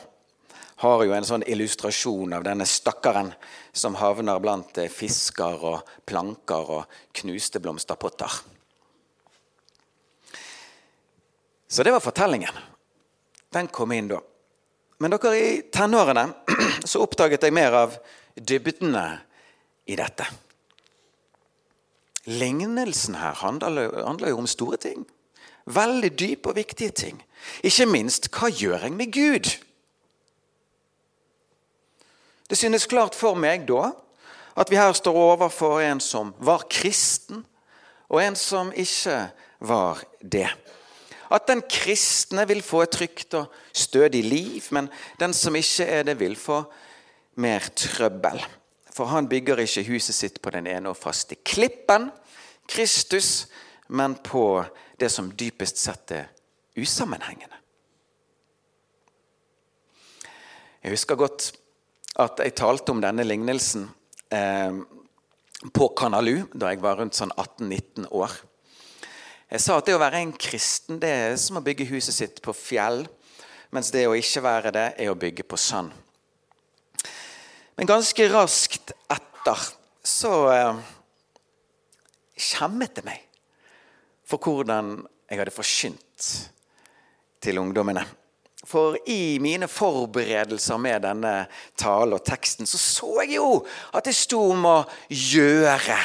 har 0.83 1.03
jo 1.05 1.15
en 1.15 1.25
sånn 1.25 1.45
illustrasjon 1.49 2.35
av 2.35 2.43
denne 2.45 2.67
stakkaren 2.69 3.31
som 3.75 3.97
havner 3.97 4.41
blant 4.43 4.77
eh, 4.77 4.91
fisker 4.91 5.65
og 5.71 5.95
planker 6.05 6.71
og 6.77 6.99
knuste 7.15 7.61
blomsterpotter. 7.63 8.37
Så 11.67 11.83
det 11.83 11.95
var 11.95 12.03
fortellingen. 12.03 12.53
Den 13.51 13.67
kom 13.73 13.91
inn 13.95 14.11
da. 14.11 14.21
Men 14.97 15.11
dere 15.11 15.35
i 15.39 15.61
tenårene 15.73 16.29
så 16.89 17.03
oppdaget 17.03 17.43
jeg 17.43 17.55
mer 17.55 17.75
av 17.75 17.97
dybdene 18.35 19.05
i 19.85 19.97
dette. 19.99 20.27
Lignelsen 22.25 23.19
her 23.19 23.35
handler, 23.37 24.29
jo 24.29 24.39
om 24.41 24.47
store 24.49 24.79
ting. 24.81 25.03
Veldig 25.65 26.11
dype 26.17 26.49
og 26.49 26.57
viktige 26.57 26.93
ting. 26.95 27.19
Ikke 27.65 27.85
minst 27.89 28.31
hva 28.33 28.49
gjør 28.49 28.87
jeg 28.87 28.95
med 28.97 29.13
Gud? 29.13 29.51
Det 32.49 32.57
synes 32.57 32.85
klart 32.89 33.17
for 33.17 33.37
meg 33.37 33.65
da 33.69 33.91
at 34.55 34.71
vi 34.71 34.77
her 34.79 34.93
står 34.95 35.17
overfor 35.17 35.81
en 35.83 35.99
som 35.99 36.31
var 36.39 36.63
kristen, 36.71 37.43
og 38.07 38.21
en 38.23 38.37
som 38.39 38.69
ikke 38.71 39.17
var 39.59 39.99
det. 40.21 40.47
At 41.31 41.47
den 41.47 41.63
kristne 41.69 42.45
vil 42.47 42.61
få 42.65 42.83
et 42.85 42.93
trygt 42.93 43.33
og 43.37 43.53
stødig 43.73 44.23
liv, 44.23 44.67
men 44.75 44.89
den 45.19 45.33
som 45.33 45.55
ikke 45.55 45.85
er 45.85 46.03
det, 46.03 46.19
vil 46.19 46.35
få 46.35 46.61
mer 47.41 47.65
trøbbel. 47.75 48.43
For 48.95 49.11
han 49.11 49.29
bygger 49.29 49.59
ikke 49.63 49.87
huset 49.89 50.15
sitt 50.15 50.39
på 50.41 50.53
den 50.55 50.67
ene 50.71 50.93
og 50.93 50.97
faste 50.97 51.35
klippen, 51.35 52.11
Kristus, 52.67 53.47
men 53.87 54.15
på 54.23 54.63
det 54.99 55.11
som 55.11 55.29
dypest 55.37 55.77
sett 55.77 56.11
er 56.15 56.31
usammenhengende. 56.79 57.55
Jeg 60.83 60.93
husker 60.93 61.17
godt 61.17 61.51
at 62.21 62.39
jeg 62.39 62.55
talte 62.55 62.93
om 62.93 63.01
denne 63.01 63.25
lignelsen 63.25 63.87
eh, 64.31 64.75
på 65.73 65.87
Kanalu 65.97 66.45
da 66.53 66.69
jeg 66.71 66.83
var 66.83 66.99
rundt 66.99 67.17
sånn 67.17 67.33
18-19 67.33 68.05
år. 68.13 68.35
Jeg 69.55 69.61
sa 69.63 69.77
at 69.79 69.87
det 69.87 69.93
å 69.95 69.99
være 70.01 70.19
en 70.19 70.33
kristen 70.35 70.97
det 70.99 71.09
er 71.15 71.33
som 71.39 71.55
å 71.55 71.63
bygge 71.63 71.85
huset 71.87 72.11
sitt 72.11 72.41
på 72.43 72.51
fjell, 72.51 73.05
mens 73.71 73.87
det 73.93 74.01
å 74.03 74.15
ikke 74.17 74.41
være 74.43 74.73
det, 74.75 74.83
er 74.99 75.07
å 75.07 75.15
bygge 75.15 75.45
på 75.47 75.55
sand. 75.55 75.93
Men 77.79 77.87
ganske 77.87 78.27
raskt 78.33 78.91
etter 79.15 79.63
så 80.03 80.33
eh, 80.51 80.81
skjemmet 82.35 82.99
det 82.99 83.05
meg 83.07 83.23
for 84.27 84.43
hvordan 84.43 84.97
jeg 85.31 85.39
hadde 85.39 85.55
forsynt 85.55 86.29
til 87.39 87.63
ungdommene. 87.63 88.03
For 88.65 88.97
i 89.05 89.37
mine 89.43 89.67
forberedelser 89.69 90.79
med 90.81 91.03
denne 91.05 91.33
talen 91.77 92.15
og 92.17 92.23
teksten, 92.25 92.65
så 92.65 92.79
så 92.81 93.11
jeg 93.23 93.35
jo 93.37 93.59
at 93.93 94.07
det 94.07 94.15
sto 94.17 94.39
om 94.53 94.65
å 94.65 94.77
gjøre 95.09 95.97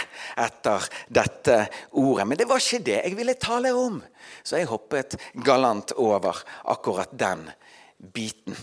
etter 0.44 0.88
dette 1.08 1.60
ordet. 1.96 2.26
Men 2.28 2.40
det 2.40 2.48
var 2.50 2.60
ikke 2.60 2.84
det 2.90 2.98
jeg 2.98 3.16
ville 3.16 3.38
tale 3.40 3.72
om. 3.76 4.02
Så 4.44 4.60
jeg 4.60 4.68
hoppet 4.68 5.16
galant 5.46 5.94
over 5.96 6.42
akkurat 6.68 7.16
den 7.16 7.48
biten. 7.96 8.56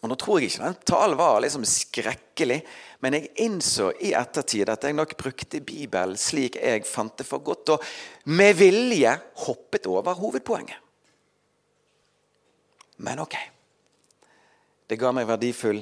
Og 0.00 0.08
Nå 0.08 0.16
tror 0.16 0.40
jeg 0.40 0.48
ikke 0.48 0.64
den 0.64 0.78
talen 0.88 1.18
var 1.20 1.42
liksom 1.44 1.64
skrekkelig, 1.68 2.60
men 3.04 3.16
jeg 3.18 3.32
innså 3.44 3.90
i 4.00 4.14
ettertid 4.16 4.70
at 4.72 4.86
jeg 4.86 4.96
nok 4.96 5.12
brukte 5.20 5.60
Bibelen 5.60 6.16
slik 6.20 6.56
jeg 6.56 6.86
fant 6.88 7.18
det 7.20 7.26
for 7.28 7.44
godt, 7.44 7.74
og 7.74 8.32
med 8.32 8.56
vilje 8.56 9.12
hoppet 9.44 9.90
over 9.90 10.16
hovedpoenget. 10.16 10.78
Men 13.00 13.22
ok. 13.22 13.36
Det 14.90 14.98
ga 14.98 15.12
meg 15.14 15.28
verdifull 15.28 15.80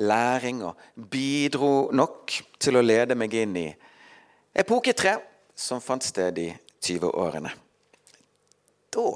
læring 0.00 0.62
og 0.64 0.78
bidro 1.10 1.90
nok 1.92 2.32
til 2.60 2.78
å 2.78 2.84
lede 2.84 3.16
meg 3.18 3.34
inn 3.36 3.56
i 3.58 3.66
epoke 4.56 4.94
tre, 4.96 5.16
som 5.54 5.82
fant 5.84 6.04
sted 6.04 6.38
i 6.40 6.48
20-årene. 6.80 7.52
Da 8.90 9.08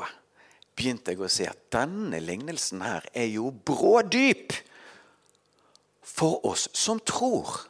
begynte 0.75 1.15
jeg 1.15 1.23
å 1.23 1.31
se 1.31 1.47
at 1.49 1.61
denne 1.73 2.21
lignelsen 2.23 2.83
her 2.85 3.07
er 3.15 3.31
jo 3.31 3.51
brådyp 3.51 4.53
for 6.05 6.45
oss 6.47 6.69
som 6.77 7.01
tror. 7.01 7.65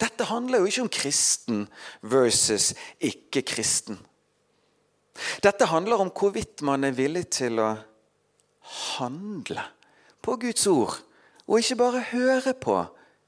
Dette 0.00 0.28
handler 0.28 0.60
jo 0.60 0.70
ikke 0.70 0.84
om 0.86 0.92
kristen 0.92 1.64
versus 2.04 2.72
ikke-kristen. 3.00 3.98
Dette 5.42 5.68
handler 5.68 6.00
om 6.00 6.12
hvorvidt 6.14 6.62
man 6.66 6.84
er 6.84 6.96
villig 6.96 7.26
til 7.36 7.60
å 7.60 7.74
handle 8.96 9.64
på 10.24 10.36
Guds 10.42 10.66
ord, 10.70 10.96
og 11.46 11.60
ikke 11.60 11.78
bare 11.78 12.06
høre 12.10 12.54
på 12.58 12.78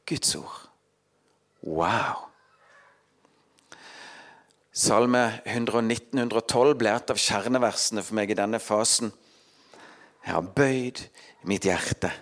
Guds 0.08 0.34
ord. 0.38 0.56
Wow! 1.62 2.24
Salme 4.78 5.40
119-112 5.42 6.74
ble 6.78 6.90
et 6.94 7.10
av 7.10 7.18
kjerneversene 7.18 8.02
for 8.06 8.14
meg 8.14 8.30
i 8.30 8.38
denne 8.38 8.60
fasen. 8.62 9.10
Jeg 10.22 10.34
har 10.36 10.50
bøyd 10.54 11.02
mitt 11.50 11.66
hjerte 11.66 12.12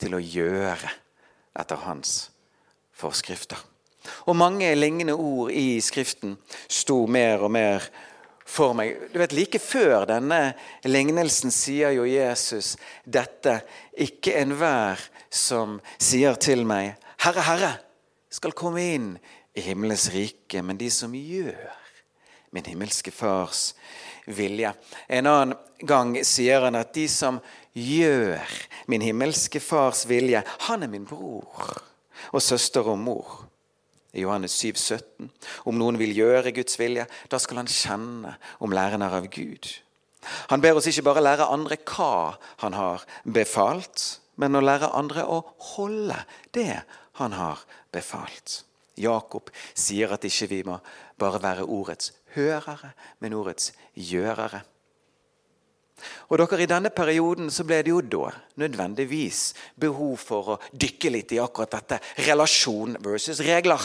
til 0.00 0.16
å 0.16 0.22
gjøre 0.22 0.92
etter 1.56 1.82
hans 1.84 2.30
forskrifter. 2.96 3.60
Og 4.30 4.36
mange 4.38 4.70
lignende 4.76 5.16
ord 5.18 5.50
i 5.52 5.80
Skriften 5.82 6.36
sto 6.70 7.02
mer 7.10 7.42
og 7.44 7.52
mer 7.56 7.84
for 8.46 8.76
meg. 8.78 9.08
Du 9.12 9.18
vet, 9.18 9.34
Like 9.34 9.58
før 9.60 10.06
denne 10.08 10.54
lignelsen 10.86 11.52
sier 11.54 11.94
jo 11.96 12.06
Jesus 12.08 12.76
dette. 13.04 13.60
Ikke 13.98 14.36
enhver 14.40 15.02
som 15.30 15.80
sier 15.98 16.38
til 16.40 16.64
meg, 16.66 16.94
'Herre, 17.18 17.42
Herre', 17.42 17.78
skal 18.30 18.52
komme 18.52 18.82
inn 18.94 19.18
i 19.56 19.60
himmelens 19.60 20.10
rike, 20.12 20.62
men 20.62 20.76
de 20.76 20.90
som 20.90 21.14
gjør 21.14 21.72
min 22.52 22.64
himmelske 22.64 23.10
Fars 23.10 23.74
vilje. 24.26 24.72
En 25.08 25.26
annen 25.26 25.56
gang 25.80 26.16
sier 26.24 26.60
han 26.60 26.76
at 26.78 26.94
de 26.94 27.08
som 27.08 27.40
gjør 27.72 28.40
min 28.86 29.04
himmelske 29.04 29.60
Fars 29.60 30.04
vilje, 30.08 30.42
han 30.68 30.82
er 30.82 30.92
min 30.92 31.06
bror 31.08 31.82
og 32.32 32.42
søster 32.42 32.86
og 32.88 32.98
mor. 32.98 33.45
I 34.16 34.24
Johannes 34.24 34.56
7, 34.56 34.72
17. 34.80 35.30
Om 35.68 35.76
noen 35.76 35.98
vil 36.00 36.14
gjøre 36.16 36.54
Guds 36.56 36.78
vilje, 36.80 37.04
da 37.28 37.40
skal 37.42 37.60
han 37.60 37.70
kjenne 37.70 38.36
om 38.64 38.72
læren 38.72 39.04
er 39.04 39.16
av 39.18 39.28
Gud. 39.28 39.68
Han 40.50 40.62
ber 40.64 40.78
oss 40.78 40.88
ikke 40.90 41.04
bare 41.06 41.22
lære 41.22 41.48
andre 41.52 41.78
hva 41.84 42.36
han 42.64 42.74
har 42.74 43.04
befalt, 43.22 44.20
men 44.40 44.56
å 44.56 44.64
lære 44.64 44.92
andre 44.96 45.24
å 45.28 45.42
holde 45.74 46.16
det 46.56 46.82
han 47.20 47.36
har 47.36 47.62
befalt. 47.94 48.62
Jakob 48.96 49.52
sier 49.76 50.14
at 50.16 50.24
ikke 50.24 50.48
vi 50.50 50.62
må 50.64 50.78
bare 51.20 51.42
være 51.42 51.68
ordets 51.68 52.14
hørere, 52.36 52.94
men 53.20 53.36
ordets 53.36 53.74
gjørere. 53.92 54.62
Og 56.28 56.40
dere, 56.40 56.62
I 56.64 56.68
denne 56.68 56.92
perioden 56.92 57.48
så 57.52 57.64
ble 57.64 57.78
det 57.84 57.92
jo 57.92 58.02
da 58.04 58.32
nødvendigvis 58.60 59.54
behov 59.80 60.16
for 60.20 60.56
å 60.56 60.58
dykke 60.72 61.12
litt 61.12 61.32
i 61.32 61.40
akkurat 61.40 61.78
dette. 61.78 62.00
Relasjon 62.26 62.98
versus 63.04 63.40
regler. 63.44 63.80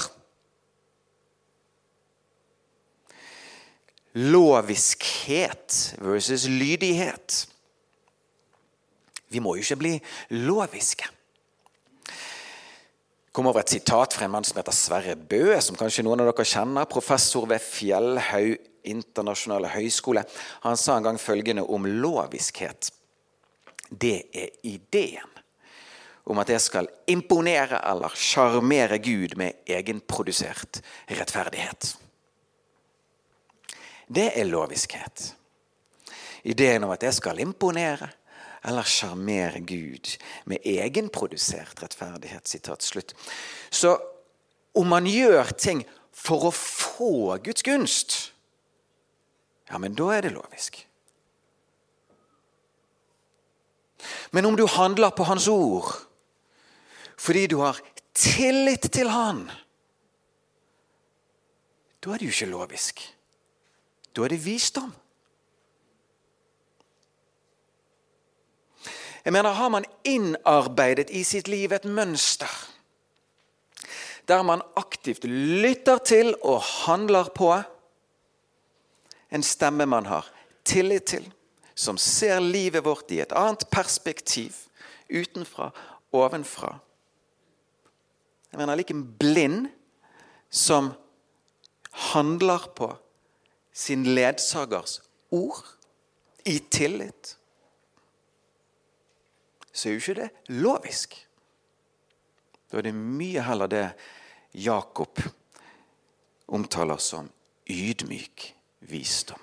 Loviskhet 4.14 5.96
versus 6.04 6.48
lydighet. 6.52 7.46
Vi 9.32 9.40
må 9.40 9.56
jo 9.56 9.64
ikke 9.64 9.80
bli 9.80 9.96
loviske 10.36 11.08
kom 13.32 13.48
over 13.48 13.64
et 13.64 13.72
sitat 13.72 14.14
fra 14.14 14.28
en 14.28 14.34
mann 14.34 14.44
som 14.44 14.60
heter 14.60 14.76
Sverre 14.76 15.16
Bø, 15.16 15.56
som 15.64 15.78
kanskje 15.80 16.04
noen 16.04 16.24
av 16.24 16.32
dere 16.32 16.46
kjenner. 16.48 16.90
Professor 16.92 17.48
ved 17.48 17.64
Fjellhaug 17.64 18.58
internasjonale 18.92 19.70
høgskole. 19.72 20.24
Han 20.66 20.80
sa 20.80 20.98
en 20.98 21.06
gang 21.06 21.20
følgende 21.22 21.64
om 21.64 21.86
loviskhet. 21.86 22.92
Det 23.90 24.18
er 24.34 24.52
ideen 24.68 25.28
om 26.32 26.40
at 26.40 26.52
jeg 26.54 26.64
skal 26.64 26.88
imponere 27.10 27.82
eller 27.92 28.14
sjarmere 28.16 29.00
Gud 29.04 29.36
med 29.40 29.64
egenprodusert 29.68 30.80
rettferdighet. 31.10 31.96
Det 34.12 34.32
er 34.36 34.50
loviskhet. 34.50 35.36
Ideen 36.44 36.84
om 36.84 36.92
at 36.92 37.04
jeg 37.06 37.16
skal 37.16 37.40
imponere 37.40 38.10
eller 38.68 38.86
sjarmere 38.86 39.62
Gud 39.66 40.18
med 40.50 40.66
egenprodusert 40.68 41.82
rettferdighet. 41.82 42.48
Sitat 42.48 42.84
slutt. 42.84 43.16
Så 43.70 43.96
om 44.76 44.88
man 44.88 45.08
gjør 45.08 45.54
ting 45.58 45.86
for 46.12 46.50
å 46.50 46.54
få 46.56 47.38
Guds 47.44 47.64
gunst, 47.66 48.18
ja, 49.72 49.80
men 49.80 49.96
da 49.96 50.10
er 50.14 50.26
det 50.26 50.34
lovisk. 50.36 50.82
Men 54.36 54.46
om 54.50 54.58
du 54.58 54.66
handler 54.68 55.14
på 55.16 55.28
Hans 55.30 55.48
ord 55.52 55.94
fordi 57.22 57.46
du 57.48 57.60
har 57.62 57.78
tillit 58.18 58.88
til 58.90 59.12
Han, 59.14 59.44
da 62.02 62.16
er 62.16 62.18
det 62.18 62.32
jo 62.32 62.34
ikke 62.34 62.50
lovisk. 62.50 63.04
Da 64.16 64.24
er 64.24 64.34
det 64.34 64.46
visdom. 64.46 64.94
Jeg 69.26 69.34
mener, 69.34 69.52
Har 69.54 69.70
man 69.70 69.86
innarbeidet 70.04 71.10
i 71.10 71.24
sitt 71.24 71.48
liv 71.48 71.72
et 71.72 71.86
mønster 71.86 72.50
der 74.28 74.42
man 74.42 74.62
aktivt 74.76 75.24
lytter 75.24 75.98
til 75.98 76.36
og 76.42 76.62
handler 76.62 77.30
på 77.36 77.52
en 79.32 79.44
stemme 79.44 79.86
man 79.86 80.06
har 80.06 80.28
tillit 80.66 81.04
til, 81.04 81.26
som 81.76 81.98
ser 81.98 82.40
livet 82.40 82.86
vårt 82.86 83.12
i 83.12 83.20
et 83.24 83.34
annet 83.36 83.66
perspektiv, 83.72 84.56
utenfra, 85.10 85.72
ovenfra 86.14 86.78
Jeg 88.52 88.60
mener 88.60 88.76
like 88.76 88.94
blind 89.20 89.68
som 90.50 90.92
handler 92.12 92.68
på 92.76 92.90
sin 93.82 94.04
ledsagers 94.16 95.00
ord 95.34 95.64
i 96.46 96.60
tillit 96.70 97.36
så 99.72 99.88
er 99.88 99.96
jo 99.96 100.02
ikke 100.02 100.18
det 100.20 100.58
lovisk. 100.62 101.16
Da 102.72 102.80
er 102.80 102.90
det 102.90 102.96
mye 102.96 103.44
heller 103.48 103.72
det 103.72 103.86
Jakob 104.52 105.22
omtaler 106.52 107.00
som 107.00 107.30
ydmyk 107.72 108.50
visdom. 108.92 109.40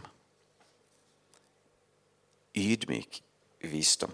Ydmyk 2.59 3.23
visdom. 3.73 4.13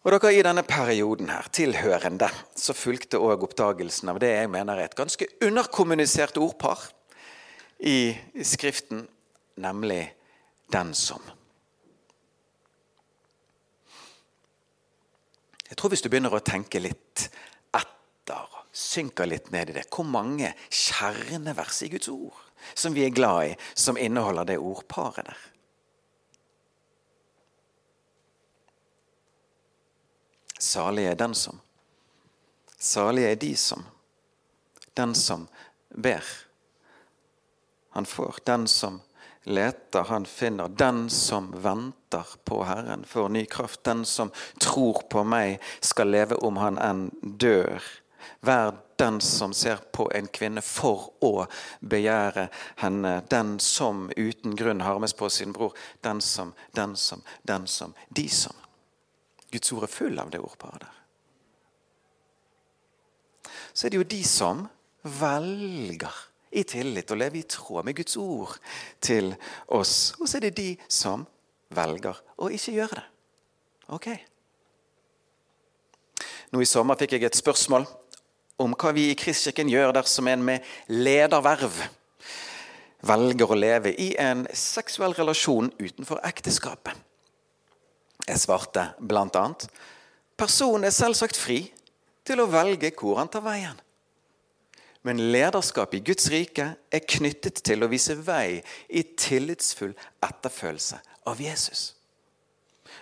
Og 0.00 0.14
dere 0.16 0.32
I 0.34 0.42
denne 0.42 0.64
perioden 0.64 1.28
her, 1.30 1.46
tilhørende, 1.52 2.30
så 2.56 2.74
fulgte 2.74 3.20
òg 3.20 3.44
oppdagelsen 3.46 4.10
av 4.10 4.18
det 4.22 4.32
jeg 4.32 4.50
mener 4.50 4.80
er 4.80 4.88
et 4.88 4.98
ganske 4.98 5.28
underkommunisert 5.44 6.40
ordpar 6.40 6.88
i 7.80 8.18
Skriften, 8.42 9.08
nemlig 9.56 10.14
'den 10.72 10.94
som'. 10.94 11.30
Jeg 15.70 15.76
tror 15.76 15.88
hvis 15.88 16.02
du 16.02 16.08
begynner 16.08 16.34
å 16.34 16.42
tenke 16.42 16.80
litt 16.82 17.30
etter, 17.72 18.48
synker 18.72 19.26
litt 19.26 19.50
ned 19.50 19.70
i 19.70 19.72
det 19.72 19.86
Hvor 19.90 20.04
mange 20.04 20.54
kjernevers 20.70 21.82
i 21.82 21.88
Guds 21.88 22.08
ord 22.08 22.34
som 22.74 22.94
vi 22.94 23.04
er 23.06 23.14
glad 23.14 23.46
i, 23.46 23.56
som 23.74 23.96
inneholder 23.96 24.44
det 24.44 24.58
ordparet 24.58 25.26
der? 25.26 25.38
Salig 30.60 31.06
er 31.08 31.14
den 31.14 31.34
som. 31.34 31.60
Salig 32.78 33.24
er 33.24 33.34
de 33.40 33.56
som. 33.56 33.86
Den 34.94 35.14
som 35.14 35.48
ber. 35.88 36.49
Han 37.90 38.06
får. 38.06 38.36
Den 38.44 38.68
som 38.68 39.00
leter, 39.42 40.04
han 40.04 40.26
finner. 40.26 40.68
Den 40.68 41.10
som 41.10 41.62
venter 41.62 42.26
på 42.44 42.64
Herren, 42.64 43.04
får 43.04 43.28
ny 43.28 43.44
kraft. 43.46 43.84
Den 43.84 44.04
som 44.04 44.30
tror 44.58 45.02
på 45.10 45.24
meg, 45.24 45.58
skal 45.80 46.10
leve 46.10 46.38
om 46.40 46.60
han 46.60 46.78
enn 46.78 47.08
dør. 47.22 47.82
Vær 48.40 48.74
den 49.00 49.20
som 49.20 49.52
ser 49.56 49.80
på 49.92 50.10
en 50.14 50.28
kvinne 50.28 50.62
for 50.64 51.10
å 51.24 51.46
begjære 51.80 52.48
henne. 52.82 53.14
Den 53.28 53.58
som 53.60 54.08
uten 54.16 54.56
grunn 54.56 54.84
harmes 54.84 55.16
på 55.16 55.30
sin 55.32 55.52
bror. 55.56 55.76
Den 56.04 56.20
som, 56.20 56.52
den 56.76 56.96
som, 56.96 57.22
den 57.42 57.66
som, 57.66 57.94
de 58.08 58.28
som. 58.28 58.56
Guds 59.50 59.72
ord 59.72 59.88
er 59.88 59.92
full 59.92 60.18
av 60.22 60.30
det 60.30 60.40
ordparet 60.44 60.84
der. 60.84 60.96
Så 63.72 63.86
er 63.86 63.92
det 63.92 64.00
jo 64.00 64.10
de 64.10 64.20
som 64.26 64.66
velger 65.02 66.26
i 66.50 66.64
tillit 66.66 67.10
og 67.10 67.20
leve 67.20 67.40
i 67.40 67.46
tråd 67.46 67.86
med 67.86 67.96
Guds 68.00 68.16
ord 68.18 68.56
til 69.02 69.32
oss. 69.68 70.12
Og 70.18 70.26
så 70.28 70.38
er 70.38 70.48
det 70.48 70.56
de 70.58 70.70
som 70.90 71.24
velger 71.74 72.18
å 72.40 72.50
ikke 72.50 72.74
gjøre 72.74 72.98
det. 72.98 73.06
Ok. 73.94 74.08
Nå 76.50 76.62
i 76.62 76.68
sommer 76.68 76.98
fikk 76.98 77.14
jeg 77.16 77.28
et 77.28 77.38
spørsmål 77.38 77.86
om 78.60 78.74
hva 78.74 78.92
vi 78.94 79.08
i 79.10 79.18
Kristkirken 79.18 79.70
gjør 79.70 79.94
dersom 79.96 80.28
en 80.30 80.42
med 80.44 80.66
lederverv 80.90 81.78
velger 83.06 83.52
å 83.52 83.56
leve 83.56 83.92
i 83.96 84.10
en 84.20 84.44
seksuell 84.52 85.14
relasjon 85.16 85.70
utenfor 85.78 86.20
ekteskapet. 86.26 86.92
Jeg 88.26 88.42
svarte 88.42 88.90
bl.a.: 89.00 89.44
Personen 90.36 90.84
er 90.84 90.94
selvsagt 90.94 91.38
fri 91.38 91.62
til 92.26 92.42
å 92.42 92.50
velge 92.50 92.92
hvor 92.98 93.18
han 93.18 93.30
tar 93.32 93.44
veien. 93.44 93.78
Men 95.02 95.22
lederskap 95.32 95.94
i 95.94 96.02
Guds 96.04 96.28
rike 96.28 96.74
er 96.92 97.06
knyttet 97.08 97.62
til 97.64 97.80
å 97.80 97.88
vise 97.88 98.18
vei 98.20 98.60
i 98.88 99.04
tillitsfull 99.16 99.94
etterfølelse 100.26 101.00
av 101.30 101.40
Jesus. 101.40 101.94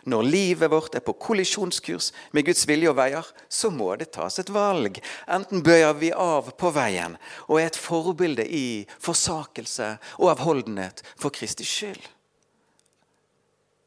Når 0.09 0.23
livet 0.23 0.71
vårt 0.71 0.95
er 0.95 1.03
på 1.05 1.13
kollisjonskurs 1.21 2.13
med 2.33 2.47
Guds 2.47 2.63
vilje 2.69 2.93
og 2.93 2.97
veier, 3.01 3.27
så 3.51 3.71
må 3.75 3.91
det 3.99 4.13
tas 4.15 4.39
et 4.39 4.53
valg. 4.55 5.01
Enten 5.27 5.65
bøyer 5.65 5.97
vi 5.99 6.13
av 6.15 6.53
på 6.61 6.71
veien 6.73 7.17
og 7.49 7.59
er 7.59 7.67
et 7.69 7.81
forbilde 7.81 8.47
i 8.47 8.87
forsakelse 9.03 9.91
og 10.21 10.31
avholdenhet 10.37 11.03
for 11.17 11.35
Kristi 11.35 11.67
skyld. 11.67 12.07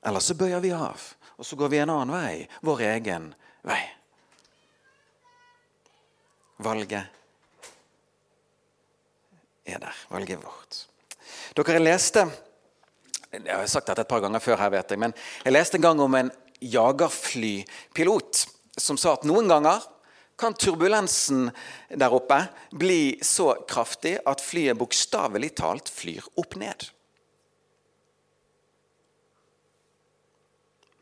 Eller 0.06 0.22
så 0.26 0.36
bøyer 0.36 0.62
vi 0.62 0.74
av, 0.76 1.00
og 1.38 1.48
så 1.48 1.56
går 1.56 1.72
vi 1.72 1.82
en 1.82 1.94
annen 1.94 2.14
vei, 2.14 2.46
vår 2.66 2.86
egen 2.92 3.32
vei. 3.66 3.82
Valget 6.62 7.21
er 9.66 9.80
der. 9.80 9.96
Valget 10.10 10.44
vårt. 10.44 10.86
Dere 11.56 11.80
leste 11.80 12.26
Jeg 13.32 13.56
har 13.56 13.68
sagt 13.72 13.88
dette 13.88 14.04
et 14.04 14.10
par 14.12 14.20
ganger 14.20 14.44
før, 14.44 14.58
her 14.60 14.72
vet 14.74 14.90
jeg, 14.92 15.00
men 15.00 15.14
jeg 15.46 15.54
leste 15.54 15.78
en 15.78 15.86
gang 15.86 16.02
om 16.04 16.16
en 16.20 16.32
jagerflypilot 16.60 18.42
som 18.76 18.98
sa 19.00 19.14
at 19.16 19.24
noen 19.24 19.48
ganger 19.48 19.86
kan 20.42 20.56
turbulensen 20.58 21.48
der 21.90 22.12
oppe 22.12 22.42
bli 22.76 23.22
så 23.24 23.54
kraftig 23.70 24.18
at 24.28 24.44
flyet 24.44 24.80
bokstavelig 24.80 25.54
talt 25.62 25.92
flyr 25.92 26.28
opp 26.42 26.58
ned. 26.60 26.90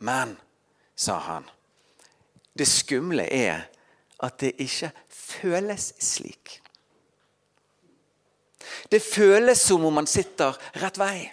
Men, 0.06 0.38
sa 0.96 1.18
han, 1.26 1.50
det 2.54 2.68
skumle 2.70 3.26
er 3.26 3.68
at 4.24 4.40
det 4.44 4.54
ikke 4.60 4.92
føles 5.12 5.94
slik. 6.04 6.60
Det 8.88 9.02
føles 9.04 9.62
som 9.62 9.86
om 9.86 10.00
man 10.00 10.08
sitter 10.08 10.56
rett 10.80 11.00
vei. 11.02 11.30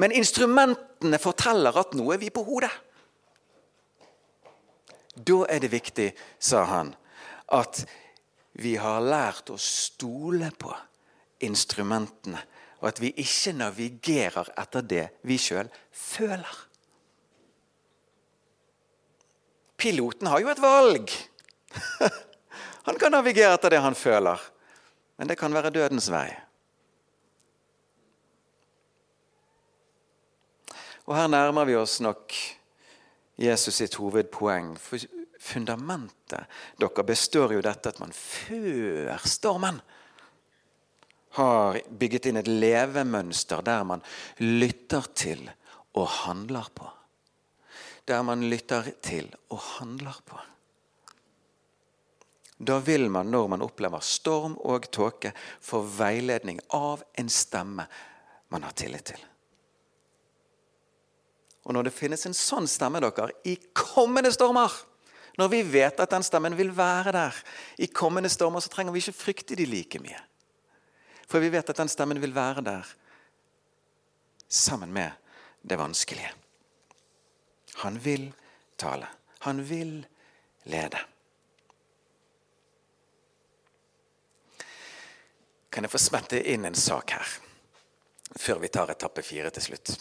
Men 0.00 0.14
instrumentene 0.16 1.20
forteller 1.20 1.76
at 1.78 1.94
nå 1.98 2.06
er 2.14 2.20
vi 2.22 2.30
på 2.32 2.44
hodet. 2.46 2.72
Da 5.12 5.42
er 5.52 5.60
det 5.60 5.72
viktig, 5.74 6.08
sa 6.40 6.64
han, 6.70 6.94
at 7.52 7.84
vi 8.56 8.74
har 8.80 9.04
lært 9.04 9.52
å 9.52 9.58
stole 9.60 10.48
på 10.56 10.72
instrumentene, 11.44 12.40
og 12.80 12.88
at 12.90 13.00
vi 13.02 13.12
ikke 13.20 13.52
navigerer 13.58 14.48
etter 14.58 14.86
det 14.88 15.04
vi 15.28 15.36
sjøl 15.40 15.68
føler. 15.92 16.56
Piloten 19.82 20.30
har 20.30 20.40
jo 20.42 20.50
et 20.52 20.62
valg. 20.62 21.12
Han 22.86 22.98
kan 22.98 23.14
navigere 23.14 23.54
etter 23.54 23.76
det 23.76 23.78
han 23.82 23.94
føler, 23.94 24.40
men 25.22 25.28
det 25.30 25.36
kan 25.38 25.54
være 25.54 25.70
dødens 25.70 26.08
vei. 26.10 26.32
Og 31.06 31.14
her 31.14 31.28
nærmer 31.30 31.68
vi 31.68 31.76
oss 31.78 32.00
nok 32.02 32.34
Jesus 33.38 33.78
sitt 33.78 33.94
hovedpoeng. 34.02 34.72
For 34.82 34.98
fundamentet 35.38 36.50
dere 36.82 37.06
består 37.06 37.54
jo 37.54 37.62
dette 37.62 37.94
at 37.94 38.02
man 38.02 38.10
før 38.10 39.22
stormen 39.22 39.78
har 41.38 41.78
bygget 41.86 42.26
inn 42.26 42.42
et 42.42 42.50
levemønster 42.50 43.62
der 43.62 43.86
man 43.86 44.02
lytter 44.42 45.06
til 45.14 45.46
og 45.94 46.10
handler 46.24 46.66
på. 46.74 46.90
Der 48.10 48.26
man 48.26 48.42
lytter 48.50 48.90
til 49.06 49.30
og 49.54 49.62
handler 49.78 50.18
på. 50.26 50.42
Da 52.62 52.78
vil 52.78 53.08
man, 53.10 53.26
når 53.30 53.48
man 53.50 53.62
opplever 53.64 54.02
storm 54.06 54.54
og 54.62 54.86
tåke, 54.94 55.32
få 55.60 55.80
veiledning 55.82 56.60
av 56.70 57.02
en 57.18 57.30
stemme 57.32 57.88
man 58.54 58.62
har 58.62 58.74
tillit 58.78 59.08
til. 59.10 59.24
Og 61.66 61.74
når 61.74 61.88
det 61.88 61.94
finnes 61.94 62.22
en 62.26 62.36
sånn 62.36 62.68
stemme 62.70 63.02
dere, 63.02 63.32
i 63.46 63.56
kommende 63.74 64.32
stormer 64.34 64.72
Når 65.40 65.48
vi 65.48 65.62
vet 65.64 66.00
at 66.02 66.10
den 66.12 66.22
stemmen 66.22 66.52
vil 66.58 66.74
være 66.76 67.12
der 67.16 67.36
i 67.80 67.86
kommende 67.88 68.28
stormer, 68.28 68.60
så 68.60 68.68
trenger 68.68 68.92
vi 68.92 69.00
ikke 69.00 69.16
frykte 69.16 69.56
de 69.56 69.64
like 69.64 69.96
mye. 70.04 70.18
For 71.24 71.40
vi 71.40 71.48
vet 71.48 71.70
at 71.72 71.78
den 71.80 71.88
stemmen 71.88 72.20
vil 72.20 72.34
være 72.36 72.60
der 72.60 72.90
sammen 74.44 74.92
med 74.92 75.16
det 75.64 75.78
vanskelige. 75.80 76.34
Han 77.80 77.96
vil 78.04 78.28
tale. 78.76 79.08
Han 79.48 79.64
vil 79.64 80.02
lede. 80.68 81.00
Kan 85.72 85.86
jeg 85.86 85.92
få 85.94 86.00
smette 86.00 86.40
inn 86.52 86.66
en 86.68 86.76
sak 86.76 87.14
her, 87.16 87.28
før 88.36 88.60
vi 88.60 88.68
tar 88.72 88.92
etappe 88.92 89.24
fire 89.24 89.48
til 89.56 89.70
slutt? 89.70 89.94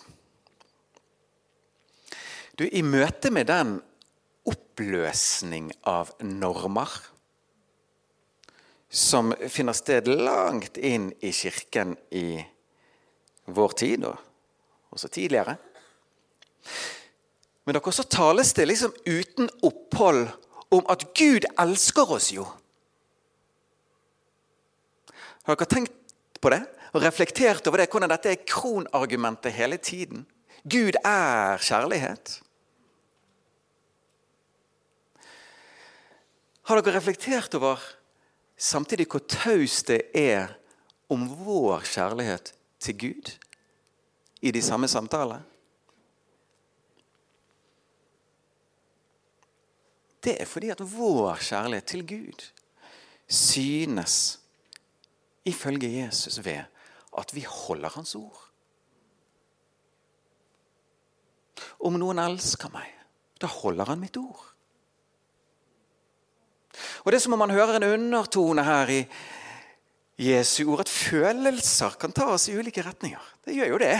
Du, 2.59 2.65
I 2.67 2.83
møte 2.83 3.31
med 3.31 3.47
den 3.47 3.77
oppløsning 4.51 5.71
av 5.87 6.11
normer 6.27 6.91
som 8.91 9.31
finner 9.47 9.77
sted 9.77 10.09
langt 10.11 10.75
inn 10.75 11.13
i 11.23 11.31
kirken 11.31 11.95
i 12.11 12.41
vår 13.47 13.75
tid, 13.79 14.03
og 14.03 14.19
også 14.91 15.07
tidligere 15.07 15.55
Men 17.63 17.77
dere, 17.77 17.87
også 17.87 18.03
tales 18.03 18.51
det 18.57 18.67
liksom 18.67 18.91
uten 19.05 19.47
opphold 19.63 20.25
om 20.73 20.83
at 20.91 21.05
Gud 21.15 21.45
elsker 21.61 22.11
oss 22.11 22.31
jo. 22.33 22.43
Har 25.47 25.57
dere 25.57 25.69
tenkt 25.69 26.15
på 26.41 26.51
det 26.53 26.61
og 26.91 27.01
reflektert 27.01 27.67
over 27.69 27.81
det, 27.81 27.89
hvordan 27.89 28.11
dette 28.11 28.31
er 28.33 28.45
kronargumentet 28.47 29.53
hele 29.55 29.77
tiden? 29.77 30.25
Gud 30.63 30.97
er 31.01 31.61
kjærlighet. 31.61 32.41
Har 36.69 36.81
dere 36.81 36.95
reflektert 36.97 37.55
over 37.57 37.81
samtidig 38.57 39.07
hvor 39.09 39.23
taust 39.25 39.87
det 39.89 40.03
er 40.13 40.53
om 41.11 41.25
vår 41.45 41.87
kjærlighet 41.89 42.53
til 42.79 42.99
Gud 42.99 43.31
i 44.41 44.51
de 44.51 44.61
samme 44.61 44.87
samtalene? 44.87 45.41
Det 50.21 50.35
er 50.37 50.45
fordi 50.45 50.69
at 50.69 50.83
vår 50.85 51.41
kjærlighet 51.41 51.85
til 51.89 52.05
Gud 52.07 52.45
synes, 53.27 54.40
ifølge 55.45 55.89
Jesus, 56.01 56.39
ved 56.45 56.63
at 57.17 57.35
vi 57.35 57.43
holder 57.47 57.89
Hans 57.95 58.15
ord. 58.15 58.47
Om 61.81 61.97
noen 61.99 62.21
elsker 62.21 62.71
meg, 62.73 62.89
da 63.41 63.49
holder 63.49 63.89
han 63.89 64.01
mitt 64.01 64.17
ord. 64.17 64.41
Og 67.03 67.11
Det 67.11 67.17
er 67.17 67.23
som 67.23 67.33
om 67.33 67.41
man 67.41 67.53
hører 67.53 67.79
en 67.79 67.89
undertone 67.89 68.63
her 68.63 68.89
i 68.93 69.01
Jesu 70.21 70.67
ord, 70.69 70.85
at 70.85 70.89
følelser 70.89 71.97
kan 71.99 72.13
ta 72.13 72.29
oss 72.33 72.47
i 72.49 72.55
ulike 72.57 72.83
retninger. 72.85 73.21
Det 73.45 73.55
gjør 73.57 73.73
jo 73.73 73.81
det. 73.81 73.97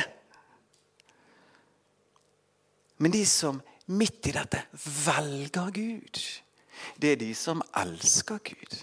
Men 3.02 3.14
de 3.14 3.24
som 3.26 3.58
midt 3.90 4.30
i 4.30 4.36
dette 4.36 4.62
velger 4.78 5.74
Gud, 5.74 6.22
det 7.02 7.12
er 7.12 7.22
de 7.22 7.32
som 7.36 7.64
elsker 7.82 8.38
Gud. 8.46 8.78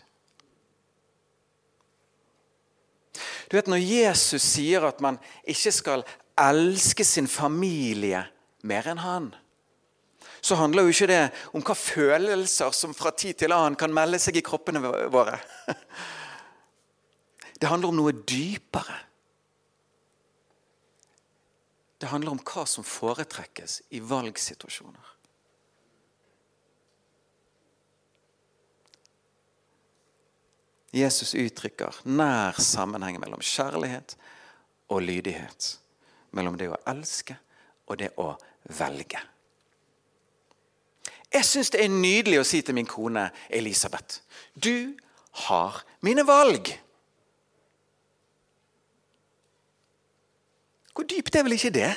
Du 3.49 3.57
vet 3.57 3.69
Når 3.71 3.81
Jesus 3.81 4.45
sier 4.45 4.85
at 4.85 5.01
man 5.01 5.19
ikke 5.49 5.73
skal 5.73 6.05
elske 6.39 7.05
sin 7.05 7.27
familie 7.27 8.23
mer 8.69 8.87
enn 8.93 9.01
han, 9.03 9.31
så 10.41 10.55
handler 10.61 10.87
jo 10.87 10.95
ikke 10.95 11.09
det 11.11 11.23
om 11.57 11.65
hva 11.67 11.75
følelser 11.75 12.75
som 12.77 12.95
fra 12.95 13.11
tid 13.11 13.41
til 13.41 13.55
annen 13.55 13.79
kan 13.79 13.95
melde 13.95 14.21
seg 14.23 14.39
i 14.39 14.45
kroppene 14.45 14.83
våre. 15.11 15.39
Det 17.59 17.67
handler 17.67 17.91
om 17.91 17.97
noe 17.99 18.13
dypere. 18.15 19.01
Det 21.99 22.07
handler 22.13 22.37
om 22.37 22.43
hva 22.47 22.63
som 22.71 22.87
foretrekkes 22.87 23.81
i 23.99 23.99
valgsituasjoner. 23.99 25.18
Jesus 30.95 31.35
uttrykker 31.37 32.01
nær 32.09 32.57
sammenheng 32.63 33.19
mellom 33.21 33.43
kjærlighet 33.45 34.17
og 34.89 35.03
lydighet. 35.05 35.75
Mellom 36.33 36.57
det 36.61 36.71
å 36.73 36.79
elske 36.89 37.37
og 37.89 37.99
det 38.01 38.13
å 38.21 38.31
velge. 38.79 39.21
Jeg 41.29 41.45
syns 41.45 41.71
det 41.75 41.83
er 41.85 41.93
nydelig 41.93 42.41
å 42.41 42.49
si 42.49 42.63
til 42.65 42.77
min 42.77 42.89
kone 42.89 43.27
Elisabeth 43.53 44.23
Du 44.57 44.97
har 45.45 45.83
mine 46.01 46.25
valg. 46.27 46.73
Hvor 50.97 51.05
dypt 51.07 51.37
er 51.37 51.45
vel 51.45 51.55
ikke 51.55 51.75
det? 51.75 51.93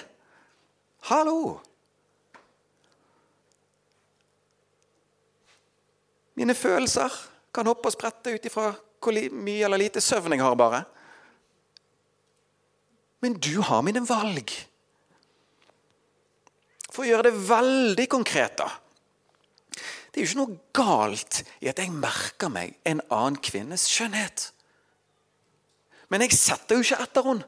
Hallo! 1.08 1.60
Mine 6.36 6.56
følelser 6.56 7.31
kan 7.54 7.68
hoppe 7.68 7.90
og 7.90 7.96
sprette 7.96 8.34
ut 8.34 8.48
ifra 8.48 8.72
hvor 9.02 9.18
mye 9.34 9.66
eller 9.66 9.82
lite 9.82 10.02
søvn 10.04 10.36
jeg 10.36 10.44
har, 10.44 10.56
bare. 10.56 10.84
Men 13.22 13.38
du 13.38 13.62
har 13.66 13.82
mine 13.86 14.04
valg. 14.06 14.54
For 16.92 17.04
å 17.04 17.10
gjøre 17.10 17.30
det 17.30 17.44
veldig 17.48 18.08
konkret, 18.12 18.58
da. 18.62 18.70
Det 20.12 20.20
er 20.20 20.26
jo 20.26 20.30
ikke 20.30 20.42
noe 20.42 20.60
galt 20.76 21.40
i 21.64 21.70
at 21.72 21.80
jeg 21.80 21.94
merker 21.96 22.52
meg 22.52 22.76
en 22.84 23.00
annen 23.08 23.40
kvinnes 23.40 23.86
skjønnhet. 23.88 24.50
Men 26.12 26.26
jeg 26.26 26.36
setter 26.36 26.76
jo 26.76 26.84
ikke 26.84 27.00
etter 27.06 27.30
henne. 27.30 27.48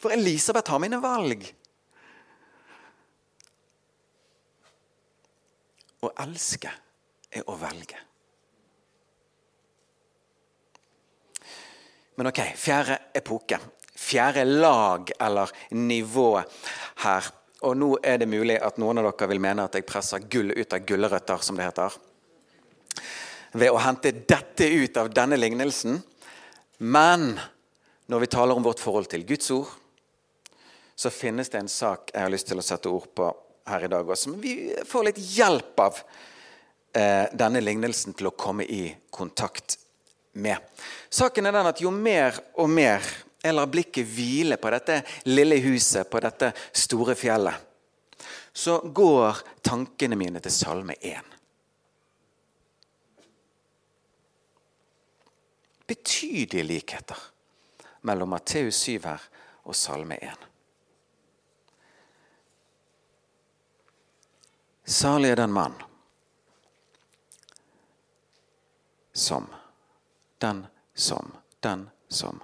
For 0.00 0.12
Elisabeth 0.16 0.72
har 0.72 0.80
mine 0.82 0.98
valg. 1.02 1.44
Å 6.00 6.10
elske 6.24 6.72
er 7.30 7.44
å 7.46 7.58
velge. 7.60 8.09
Men 12.20 12.28
ok, 12.28 12.40
fjerde 12.60 12.98
epoke. 13.16 13.56
Fjerde 13.96 14.44
lag 14.44 15.08
eller 15.16 15.48
nivå 15.72 16.34
her 17.00 17.30
og 17.64 17.76
nå 17.76 17.88
er 18.04 18.20
det 18.20 18.28
mulig 18.28 18.56
at 18.60 18.78
noen 18.80 19.00
av 19.00 19.10
dere 19.10 19.28
vil 19.34 19.42
mene 19.42 19.64
at 19.64 19.76
jeg 19.76 19.86
presser 19.88 20.22
gull 20.32 20.52
ut 20.52 20.76
av 20.76 20.84
gulrøtter, 20.88 21.42
som 21.44 21.56
det 21.56 21.68
heter. 21.68 21.96
ved 23.52 23.72
å 23.72 23.80
hente 23.82 24.12
dette 24.12 24.68
ut 24.68 24.96
av 24.96 25.08
denne 25.10 25.36
lignelsen. 25.36 26.02
Men 26.78 27.40
når 28.06 28.20
vi 28.20 28.26
taler 28.36 28.54
om 28.54 28.62
vårt 28.62 28.80
forhold 28.80 29.08
til 29.10 29.24
Guds 29.26 29.50
ord, 29.50 29.66
så 30.94 31.10
finnes 31.10 31.48
det 31.48 31.58
en 31.58 31.68
sak 31.68 32.10
jeg 32.14 32.22
har 32.22 32.30
lyst 32.30 32.46
til 32.46 32.58
å 32.60 32.64
sette 32.64 32.88
ord 32.88 33.08
på 33.14 33.32
her 33.66 33.84
i 33.84 33.88
dag 33.88 34.08
også. 34.08 34.22
som 34.30 34.40
vi 34.40 34.74
får 34.86 35.04
litt 35.04 35.18
hjelp 35.18 35.80
av 35.80 35.98
eh, 36.92 37.26
denne 37.32 37.60
lignelsen 37.60 38.14
til 38.14 38.28
å 38.28 38.36
komme 38.36 38.64
i 38.64 38.94
kontakt 39.10 39.78
med. 40.32 40.56
Saken 41.10 41.46
er 41.46 41.52
den 41.52 41.70
at 41.70 41.82
jo 41.82 41.90
mer 41.90 42.38
og 42.60 42.70
mer 42.70 43.04
jeg 43.40 43.56
lar 43.56 43.70
blikket 43.72 44.04
hvile 44.04 44.58
på 44.60 44.70
dette 44.74 44.98
lille 45.30 45.56
huset, 45.64 46.04
på 46.10 46.20
dette 46.20 46.50
store 46.76 47.14
fjellet, 47.16 47.56
så 48.52 48.78
går 48.84 49.40
tankene 49.64 50.18
mine 50.20 50.42
til 50.44 50.52
Salme 50.52 50.96
1. 51.00 51.38
Betydelige 55.88 56.66
likheter 56.68 57.22
mellom 58.06 58.36
Matteus 58.36 58.84
7 58.84 59.00
her 59.08 59.24
og 59.64 59.76
Salme 59.76 60.20
1. 60.20 60.46
Salig 64.90 65.30
er 65.30 65.40
den 65.40 65.52
mann 65.54 65.76
som, 69.12 69.46
den 70.40 70.64
som, 70.94 71.32
den 71.60 71.88
som 72.08 72.40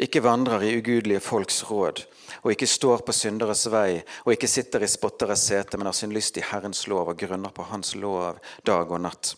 ikke 0.00 0.22
vandrer 0.24 0.62
i 0.64 0.72
ugudelige 0.78 1.20
folks 1.20 1.62
råd, 1.68 2.04
og 2.40 2.52
ikke 2.54 2.68
står 2.68 3.02
på 3.04 3.14
synderes 3.14 3.66
vei, 3.72 4.00
og 4.24 4.32
ikke 4.34 4.48
sitter 4.48 4.84
i 4.84 4.88
spotteres 4.88 5.44
sete, 5.50 5.76
men 5.76 5.90
har 5.90 5.96
sin 5.96 6.14
lyst 6.14 6.38
i 6.40 6.44
Herrens 6.46 6.86
lov 6.88 7.12
og 7.12 7.18
grunner 7.20 7.52
på 7.54 7.66
Hans 7.68 7.94
lov 7.98 8.38
dag 8.66 8.90
og 8.90 9.02
natt. 9.04 9.34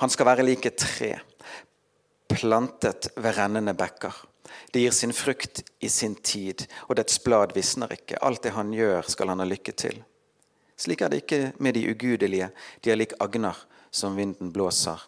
Han 0.00 0.12
skal 0.12 0.30
være 0.30 0.46
like 0.46 0.72
tre, 0.78 1.12
plantet 2.32 3.10
ved 3.16 3.36
rennende 3.36 3.76
bekker. 3.76 4.14
Det 4.72 4.82
gir 4.82 4.94
sin 4.94 5.12
frukt 5.16 5.62
i 5.84 5.90
sin 5.92 6.16
tid, 6.16 6.64
og 6.88 6.96
dets 6.96 7.18
blad 7.22 7.52
visner 7.56 7.92
ikke. 7.92 8.20
Alt 8.24 8.46
det 8.46 8.54
han 8.56 8.72
gjør, 8.74 9.04
skal 9.10 9.32
han 9.32 9.42
ha 9.42 9.48
lykke 9.48 9.74
til. 9.76 10.00
Slik 10.76 11.02
er 11.02 11.12
det 11.12 11.24
ikke 11.24 11.52
med 11.60 11.76
de 11.76 11.86
ugudelige. 11.90 12.50
De 12.84 12.92
er 12.92 12.98
lik 13.00 13.14
agner 13.20 13.58
som 13.90 14.16
vinden 14.16 14.52
blåser 14.52 15.04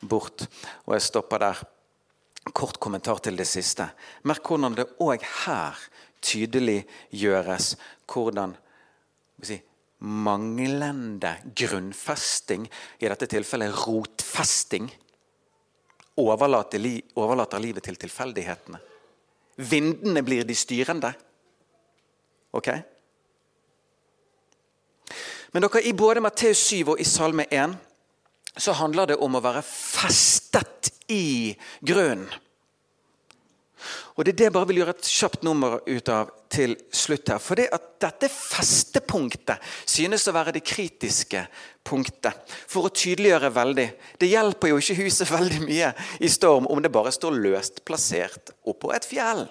bort. 0.00 0.46
Og 0.86 0.94
jeg 0.96 1.06
stopper 1.08 1.44
der. 1.44 1.64
Kort 2.54 2.78
kommentar 2.80 3.18
til 3.20 3.36
det 3.36 3.46
siste. 3.48 3.90
Merk 4.24 4.46
hvordan 4.46 4.76
det 4.78 4.86
òg 5.04 5.24
her 5.44 5.76
tydelig 6.24 6.80
gjøres 7.14 7.74
hvordan 8.08 8.54
si, 9.44 9.58
manglende 9.98 11.34
grunnfesting, 11.58 12.66
i 12.98 13.10
dette 13.10 13.28
tilfellet 13.30 13.74
rotfesting, 13.84 14.88
overlater, 16.18 16.82
li, 16.82 16.96
overlater 17.18 17.62
livet 17.62 17.86
til 17.86 17.98
tilfeldighetene. 18.00 18.80
Vindene 19.58 20.22
blir 20.22 20.46
de 20.46 20.54
styrende. 20.54 21.10
Ok? 22.54 22.70
Men 25.52 25.64
dere, 25.64 25.82
i 25.82 25.94
både 25.96 26.22
Matteus 26.22 26.60
7 26.70 26.94
og 26.94 27.00
i 27.00 27.06
Salme 27.06 27.46
1 27.50 27.74
så 28.58 28.74
handler 28.76 29.12
det 29.12 29.22
om 29.22 29.38
å 29.38 29.42
være 29.44 29.62
festet 29.64 30.92
i 31.08 31.54
grunnen. 31.80 32.28
Og 34.18 34.24
Det 34.24 34.32
er 34.32 34.36
det 34.38 34.46
jeg 34.48 34.52
bare 34.56 34.66
vil 34.66 34.80
gjøre 34.80 34.92
et 34.96 35.08
kjapt 35.14 35.44
nummer 35.46 35.76
ut 35.86 36.08
av 36.10 36.30
til 36.50 36.74
slutt. 36.90 37.28
her. 37.28 37.38
For 37.38 37.54
det 37.54 37.68
at 37.72 37.84
dette 38.00 38.28
festepunktet 38.28 39.62
synes 39.86 40.26
å 40.26 40.34
være 40.34 40.56
det 40.56 40.64
kritiske 40.66 41.44
punktet. 41.84 42.34
For 42.66 42.88
å 42.88 42.90
tydeliggjøre 42.90 43.52
veldig. 43.54 43.88
Det 44.18 44.26
hjelper 44.26 44.72
jo 44.72 44.80
ikke 44.82 45.04
huset 45.04 45.30
veldig 45.38 45.62
mye 45.62 45.92
i 46.18 46.28
storm 46.28 46.66
om 46.66 46.82
det 46.82 46.90
bare 46.90 47.14
står 47.14 47.38
løst 47.38 47.84
plassert 47.84 48.50
oppå 48.66 48.90
et 48.92 49.06
fjell. 49.06 49.46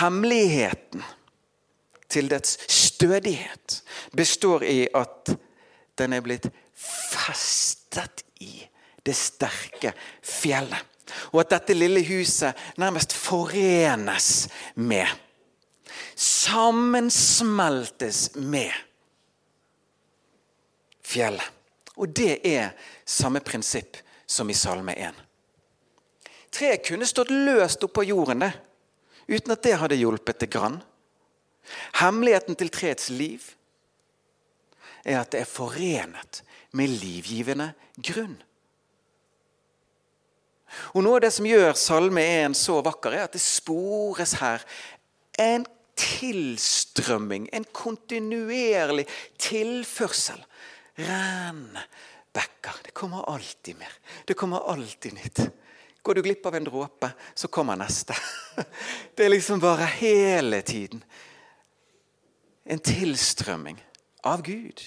Hemmeligheten 0.00 1.04
til 2.10 2.28
dets 2.28 2.58
stødighet 2.66 3.82
består 4.16 4.64
i 4.66 4.88
at 4.94 5.36
den 5.98 6.12
er 6.12 6.24
blitt 6.24 6.48
festet 6.76 8.24
i 8.44 8.68
det 9.06 9.14
sterke 9.16 9.92
fjellet. 10.22 10.84
Og 11.32 11.40
at 11.44 11.50
dette 11.54 11.74
lille 11.76 12.02
huset 12.08 12.54
nærmest 12.80 13.12
forenes 13.14 14.48
med, 14.74 15.06
sammensmeltes 16.16 18.30
med 18.34 18.72
fjellet. 21.06 21.52
Og 21.96 22.08
det 22.12 22.40
er 22.44 22.74
samme 23.08 23.40
prinsipp 23.40 23.96
som 24.26 24.50
i 24.50 24.54
Salme 24.58 24.92
1. 24.98 25.14
Treet 26.52 26.84
kunne 26.84 27.06
stått 27.08 27.30
løst 27.32 27.84
oppå 27.86 28.04
jorden 28.04 28.42
det, 28.44 28.52
uten 29.28 29.52
at 29.54 29.62
det 29.64 29.78
hadde 29.80 30.00
hjulpet 30.00 30.40
det 30.42 30.50
grann. 30.52 30.80
Hemmeligheten 32.00 32.58
til 32.58 32.70
treets 32.70 33.08
liv 33.10 33.55
er 35.06 35.20
at 35.20 35.30
det 35.32 35.44
er 35.44 35.48
forenet 35.48 36.42
med 36.76 36.92
livgivende 37.00 37.70
grunn. 37.96 38.36
Og 40.98 41.04
Noe 41.04 41.20
av 41.20 41.24
det 41.24 41.32
som 41.32 41.46
gjør 41.46 41.76
Salme 41.78 42.24
1 42.42 42.56
så 42.58 42.80
vakker, 42.84 43.14
er 43.14 43.28
at 43.28 43.36
det 43.36 43.42
spores 43.42 44.34
her 44.40 44.64
en 45.40 45.64
tilstrømming, 45.96 47.46
en 47.54 47.64
kontinuerlig 47.72 49.06
tilførsel. 49.40 50.42
Renn 50.96 51.70
bekker. 52.36 52.82
Det 52.84 52.96
kommer 52.96 53.28
alltid 53.32 53.78
mer. 53.78 53.94
Det 54.24 54.34
kommer 54.34 54.66
alltid 54.72 55.16
nytt. 55.16 55.46
Går 56.02 56.14
du 56.14 56.22
glipp 56.22 56.46
av 56.46 56.54
en 56.54 56.66
dråpe, 56.66 57.10
så 57.34 57.48
kommer 57.48 57.78
neste. 57.80 58.14
Det 59.14 59.24
er 59.24 59.32
liksom 59.32 59.60
bare 59.60 59.88
hele 59.98 60.60
tiden 60.62 61.02
en 62.66 62.82
tilstrømming 62.82 63.78
av 64.26 64.42
Gud. 64.42 64.82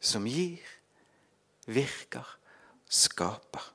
Som 0.00 0.26
gir, 0.30 0.62
virker, 1.66 2.26
skaper. 2.88 3.66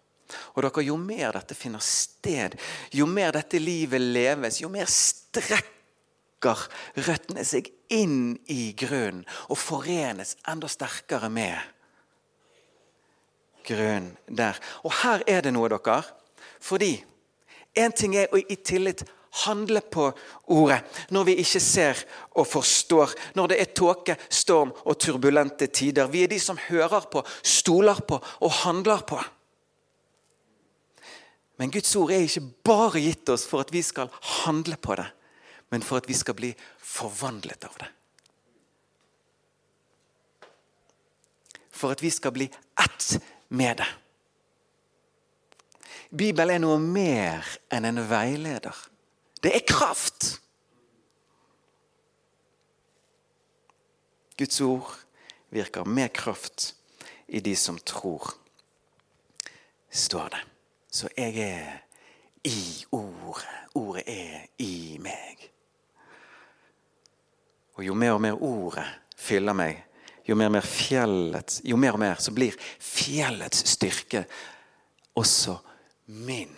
Og 0.55 0.63
dere, 0.63 0.83
Jo 0.83 0.97
mer 0.97 1.35
dette 1.35 1.55
finner 1.55 1.83
sted, 1.83 2.57
jo 2.91 3.05
mer 3.05 3.35
dette 3.35 3.59
livet 3.61 4.01
leves, 4.01 4.61
jo 4.61 4.69
mer 4.71 4.89
strekker 4.89 6.65
røttene 7.05 7.45
seg 7.45 7.69
inn 7.93 8.35
i 8.51 8.73
grunnen 8.77 9.23
og 9.49 9.57
forenes 9.57 10.35
enda 10.49 10.69
sterkere 10.69 11.29
med 11.29 11.57
grunnen 13.65 14.13
der. 14.27 14.59
Og 14.83 14.93
her 15.01 15.23
er 15.27 15.45
det 15.45 15.53
noe, 15.55 15.69
dere. 15.69 16.01
Fordi 16.61 16.93
en 17.75 17.91
ting 17.91 18.15
er 18.17 18.31
å 18.31 18.39
i 18.39 18.57
tillit 18.57 19.03
handle 19.43 19.81
på 19.81 20.09
ordet 20.53 20.81
når 21.13 21.27
vi 21.29 21.37
ikke 21.43 21.61
ser 21.63 22.03
og 22.35 22.47
forstår, 22.47 23.13
når 23.35 23.51
det 23.51 23.59
er 23.61 23.73
tåke, 23.77 24.17
storm 24.29 24.73
og 24.85 24.99
turbulente 25.01 25.67
tider. 25.67 26.11
Vi 26.11 26.23
er 26.23 26.31
de 26.31 26.39
som 26.39 26.59
hører 26.69 27.09
på, 27.11 27.23
stoler 27.43 27.99
på 28.07 28.19
og 28.39 28.55
handler 28.63 29.03
på. 29.07 29.19
Men 31.57 31.71
Guds 31.71 31.95
ord 31.95 32.11
er 32.11 32.25
ikke 32.25 32.47
bare 32.67 33.03
gitt 33.03 33.29
oss 33.31 33.45
for 33.47 33.63
at 33.63 33.71
vi 33.71 33.83
skal 33.85 34.11
handle 34.43 34.75
på 34.75 34.97
det, 34.99 35.07
men 35.71 35.83
for 35.85 36.01
at 36.01 36.09
vi 36.09 36.17
skal 36.17 36.35
bli 36.35 36.51
forvandlet 36.83 37.67
av 37.67 37.77
det. 37.79 37.91
For 41.75 41.95
at 41.95 42.03
vi 42.03 42.11
skal 42.11 42.35
bli 42.35 42.49
ett 42.79 43.07
med 43.55 43.79
det. 43.79 43.87
Bibelen 46.15 46.55
er 46.55 46.61
noe 46.63 46.79
mer 46.79 47.47
enn 47.73 47.87
en 47.89 48.03
veileder. 48.07 48.75
Det 49.45 49.51
er 49.53 49.61
kraft. 49.67 50.41
Guds 54.37 54.61
ord 54.61 54.95
virker 55.53 55.85
med 55.85 56.09
kraft 56.13 56.71
i 57.27 57.39
de 57.39 57.53
som 57.55 57.77
tror, 57.77 58.31
står 59.89 60.31
det. 60.33 60.39
Så 60.89 61.09
jeg 61.17 61.37
er 61.37 61.75
i 62.43 62.85
ordet. 62.91 63.51
Ordet 63.75 64.03
er 64.07 64.47
i 64.57 64.97
meg. 65.03 65.43
Og 67.75 67.83
jo 67.85 67.93
mer 67.93 68.15
og 68.15 68.23
mer 68.23 68.41
ordet 68.41 68.87
fyller 69.17 69.53
meg, 69.53 69.83
jo 70.25 70.35
mer 70.35 70.49
og 70.49 70.55
mer 70.55 70.65
fjellet, 70.65 71.59
jo 71.63 71.77
mer 71.77 71.99
og 71.99 72.01
mer 72.01 72.23
så 72.23 72.33
blir 72.33 72.57
fjellets 72.79 73.61
styrke 73.75 74.23
også 75.21 75.59
min 76.25 76.55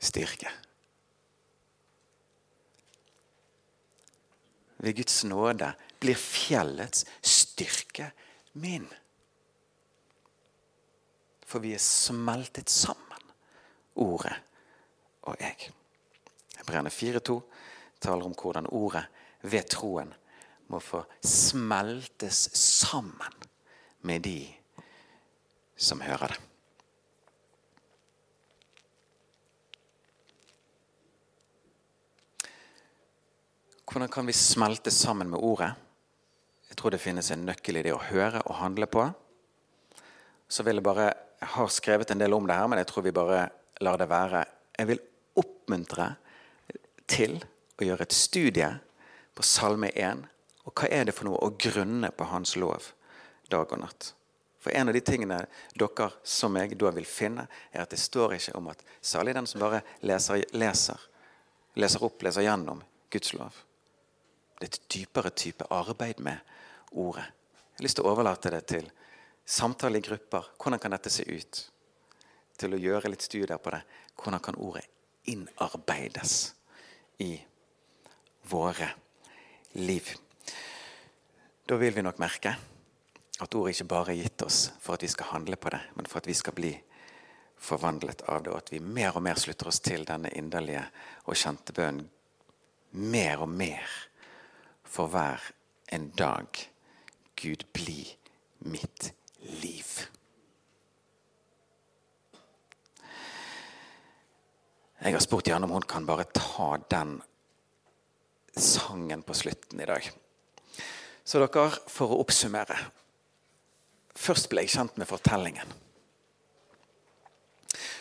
styrke. 0.00 0.50
Ved 4.80 4.96
Guds 4.96 5.24
nåde 5.24 5.72
blir 6.00 6.16
fjellets 6.16 7.04
styrke 7.22 8.10
min. 8.52 8.88
For 11.46 11.62
vi 11.62 11.74
er 11.74 11.82
smeltet 11.82 12.70
sammen, 12.70 13.30
ordet 13.94 14.36
og 15.22 15.36
jeg. 15.40 15.70
Hebreerne 16.56 16.90
4,2 16.90 17.40
taler 18.00 18.24
om 18.24 18.36
hvordan 18.36 18.70
ordet 18.70 19.04
ved 19.42 19.68
troen 19.68 20.14
må 20.70 20.78
få 20.78 21.02
smeltes 21.24 22.48
sammen 22.54 23.48
med 24.06 24.20
de 24.24 24.46
som 25.76 26.00
hører 26.00 26.32
det. 26.32 26.49
Hvordan 33.90 34.08
kan 34.08 34.26
vi 34.26 34.32
smelte 34.32 34.90
sammen 34.90 35.30
med 35.30 35.40
ordet? 35.42 35.72
Jeg 36.68 36.76
tror 36.76 36.92
det 36.94 37.00
finnes 37.02 37.30
en 37.34 37.40
nøkkel 37.42 37.80
i 37.80 37.82
det 37.82 37.90
å 37.90 38.04
høre 38.06 38.38
og 38.44 38.60
handle 38.60 38.86
på. 38.86 39.02
Så 40.46 40.62
vil 40.62 40.78
jeg 40.78 40.86
bare 40.86 41.12
Jeg 41.40 41.48
har 41.48 41.68
skrevet 41.72 42.10
en 42.10 42.20
del 42.20 42.34
om 42.36 42.46
det 42.46 42.54
her, 42.54 42.66
men 42.68 42.78
jeg 42.78 42.86
tror 42.86 43.02
vi 43.02 43.12
bare 43.16 43.48
lar 43.80 43.96
det 43.96 44.06
være. 44.08 44.44
Jeg 44.78 44.86
vil 44.86 44.98
oppmuntre 45.40 46.10
til 47.08 47.38
å 47.80 47.86
gjøre 47.86 48.04
et 48.04 48.12
studie 48.12 48.68
på 49.34 49.42
Salme 49.42 49.88
1. 49.88 50.20
Og 50.68 50.74
hva 50.74 50.90
er 50.92 51.08
det 51.08 51.14
for 51.16 51.26
noe 51.30 51.40
å 51.40 51.54
grunne 51.56 52.10
på 52.12 52.28
Hans 52.28 52.54
lov 52.60 52.90
dag 53.48 53.72
og 53.72 53.80
natt? 53.80 54.12
For 54.60 54.76
en 54.76 54.92
av 54.92 54.94
de 54.94 55.00
tingene 55.00 55.40
dere 55.72 56.10
som 56.22 56.60
jeg 56.60 56.76
da 56.76 56.92
vil 56.92 57.08
finne, 57.08 57.48
er 57.72 57.82
at 57.82 57.90
det 57.90 57.98
står 57.98 58.36
ikke 58.36 58.54
om 58.60 58.68
at 58.68 58.84
salig 59.00 59.34
den 59.34 59.48
som 59.48 59.64
bare 59.64 59.80
leser, 60.04 60.44
leser, 60.52 61.08
leser 61.74 62.04
opp, 62.04 62.20
leser 62.22 62.44
gjennom 62.44 62.84
Guds 63.08 63.32
lov. 63.34 63.64
Et 64.60 64.80
dypere 64.92 65.30
type 65.30 65.66
arbeid 65.70 66.20
med 66.20 66.38
ordet. 66.92 67.24
Jeg 67.24 67.78
har 67.78 67.86
lyst 67.86 67.96
til 68.00 68.06
å 68.06 68.12
overlate 68.12 68.52
det 68.52 68.62
til 68.68 68.88
samtale 69.44 69.98
i 69.98 70.04
grupper. 70.04 70.50
Hvordan 70.60 70.82
kan 70.82 70.94
dette 70.94 71.12
se 71.12 71.24
ut? 71.24 71.60
Til 72.60 72.76
å 72.76 72.80
gjøre 72.80 73.12
litt 73.12 73.24
studier 73.24 73.56
på 73.56 73.72
det. 73.72 73.80
Hvordan 74.20 74.42
kan 74.44 74.58
ordet 74.60 74.84
innarbeides 75.32 76.34
i 77.24 77.32
våre 78.50 78.90
liv? 79.80 80.12
Da 81.64 81.78
vil 81.80 81.94
vi 81.94 82.04
nok 82.04 82.20
merke 82.20 82.52
at 83.40 83.54
ordet 83.56 83.74
ikke 83.74 83.88
bare 83.94 84.12
er 84.12 84.24
gitt 84.24 84.44
oss 84.44 84.60
for 84.82 84.96
at 84.98 85.04
vi 85.06 85.08
skal 85.08 85.32
handle 85.32 85.56
på 85.56 85.72
det, 85.72 85.80
men 85.96 86.08
for 86.10 86.20
at 86.20 86.28
vi 86.28 86.36
skal 86.36 86.56
bli 86.56 86.74
forvandlet 87.60 88.24
av 88.28 88.42
det, 88.42 88.52
og 88.52 88.58
at 88.58 88.72
vi 88.72 88.80
mer 88.80 89.16
og 89.16 89.24
mer 89.24 89.40
slutter 89.40 89.68
oss 89.68 89.80
til 89.84 90.04
denne 90.08 90.32
inderlige 90.36 90.82
og 91.26 91.36
kjente 91.36 91.76
bønnen 91.76 92.08
mer 92.90 93.44
og 93.44 93.52
mer 93.54 93.86
for 94.90 95.10
hver 95.10 95.42
en 95.94 96.10
dag. 96.18 96.46
Gud, 97.38 97.64
bli 97.72 98.16
mitt 98.58 99.12
liv. 99.62 100.06
Jeg 105.00 105.16
har 105.16 105.22
spurt 105.24 105.48
Janne 105.48 105.64
om 105.64 105.78
hun 105.78 105.86
kan 105.88 106.06
bare 106.06 106.26
ta 106.34 106.74
den 106.90 107.20
sangen 108.56 109.22
på 109.22 109.34
slutten 109.34 109.80
i 109.80 109.88
dag. 109.88 110.10
Så 111.24 111.40
dere, 111.40 111.70
for 111.88 112.12
å 112.12 112.24
oppsummere 112.24 112.78
Først 114.20 114.50
ble 114.50 114.66
jeg 114.66 114.74
kjent 114.74 114.98
med 115.00 115.08
fortellingen. 115.08 115.70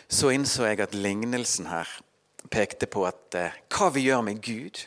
Så 0.09 0.33
innså 0.33 0.65
jeg 0.67 0.81
at 0.83 0.95
lignelsen 0.97 1.69
her 1.69 1.87
pekte 2.51 2.89
på 2.91 3.05
at 3.07 3.37
eh, 3.37 3.55
hva 3.71 3.87
vi 3.93 4.07
gjør 4.09 4.25
med 4.25 4.41
Gud, 4.43 4.81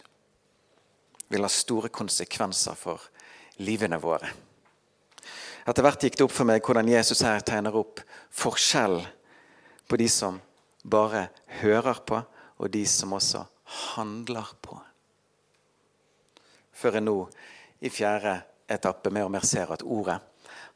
vil 1.32 1.44
ha 1.44 1.50
store 1.50 1.90
konsekvenser 1.92 2.76
for 2.78 3.08
livene 3.64 3.98
våre. 4.00 4.28
Etter 5.68 5.84
hvert 5.86 6.04
gikk 6.04 6.18
det 6.18 6.26
opp 6.26 6.34
for 6.34 6.48
meg 6.48 6.64
hvordan 6.66 6.90
Jesus 6.90 7.22
her 7.24 7.42
tegner 7.46 7.76
opp 7.78 8.02
forskjell 8.34 8.98
på 9.88 9.98
de 10.00 10.08
som 10.10 10.40
bare 10.82 11.28
hører 11.60 12.00
på, 12.06 12.18
og 12.58 12.70
de 12.70 12.82
som 12.86 13.14
også 13.14 13.44
handler 13.94 14.48
på. 14.62 14.76
Før 16.72 16.98
jeg 16.98 17.06
nå 17.06 17.16
i 17.82 17.90
fjerde 17.90 18.36
etappe 18.70 19.10
mer 19.14 19.28
og 19.28 19.34
mer 19.34 19.46
ser 19.46 19.70
at 19.74 19.82
ordet 19.82 20.18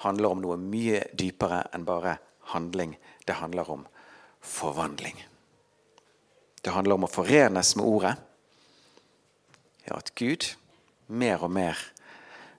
handler 0.04 0.34
om 0.34 0.42
noe 0.42 0.58
mye 0.60 1.02
dypere 1.18 1.64
enn 1.74 1.86
bare 1.86 2.16
handling. 2.52 2.94
Det 3.26 3.38
handler 3.40 3.70
om 3.70 3.86
forvandling. 4.40 5.18
Det 6.62 6.74
handler 6.74 6.98
om 6.98 7.06
å 7.06 7.10
forenes 7.10 7.74
med 7.78 7.86
ordet 7.86 8.14
ja, 9.86 9.96
at 9.96 10.14
Gud 10.18 10.54
mer 11.06 11.42
og 11.46 11.50
mer 11.50 11.78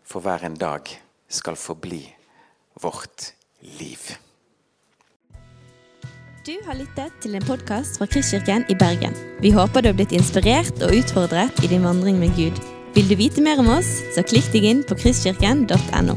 for 0.07 0.23
hver 0.23 0.45
en 0.47 0.55
dag 0.55 0.87
skal 1.29 1.59
forbli 1.59 2.05
vårt 2.81 3.33
liv. 3.79 4.15
Du 6.47 6.55
har 6.63 6.77
lyttet 6.79 7.11
til 7.19 7.35
en 7.35 7.43
podkast 7.43 7.99
fra 7.99 8.07
Kristkirken 8.07 8.63
i 8.71 8.75
Bergen. 8.79 9.15
Vi 9.43 9.51
håper 9.51 9.83
du 9.83 9.91
har 9.91 9.97
blitt 9.99 10.15
inspirert 10.15 10.79
og 10.79 10.95
utfordret 10.95 11.59
i 11.63 11.67
din 11.67 11.83
vandring 11.83 12.21
med 12.23 12.31
Gud. 12.39 12.61
Vil 12.95 13.09
du 13.09 13.17
vite 13.19 13.43
mer 13.43 13.59
om 13.59 13.73
oss, 13.75 13.89
så 14.15 14.23
klikk 14.23 14.47
deg 14.55 14.71
inn 14.71 14.85
på 14.87 14.95
kristkirken.no. 14.95 16.15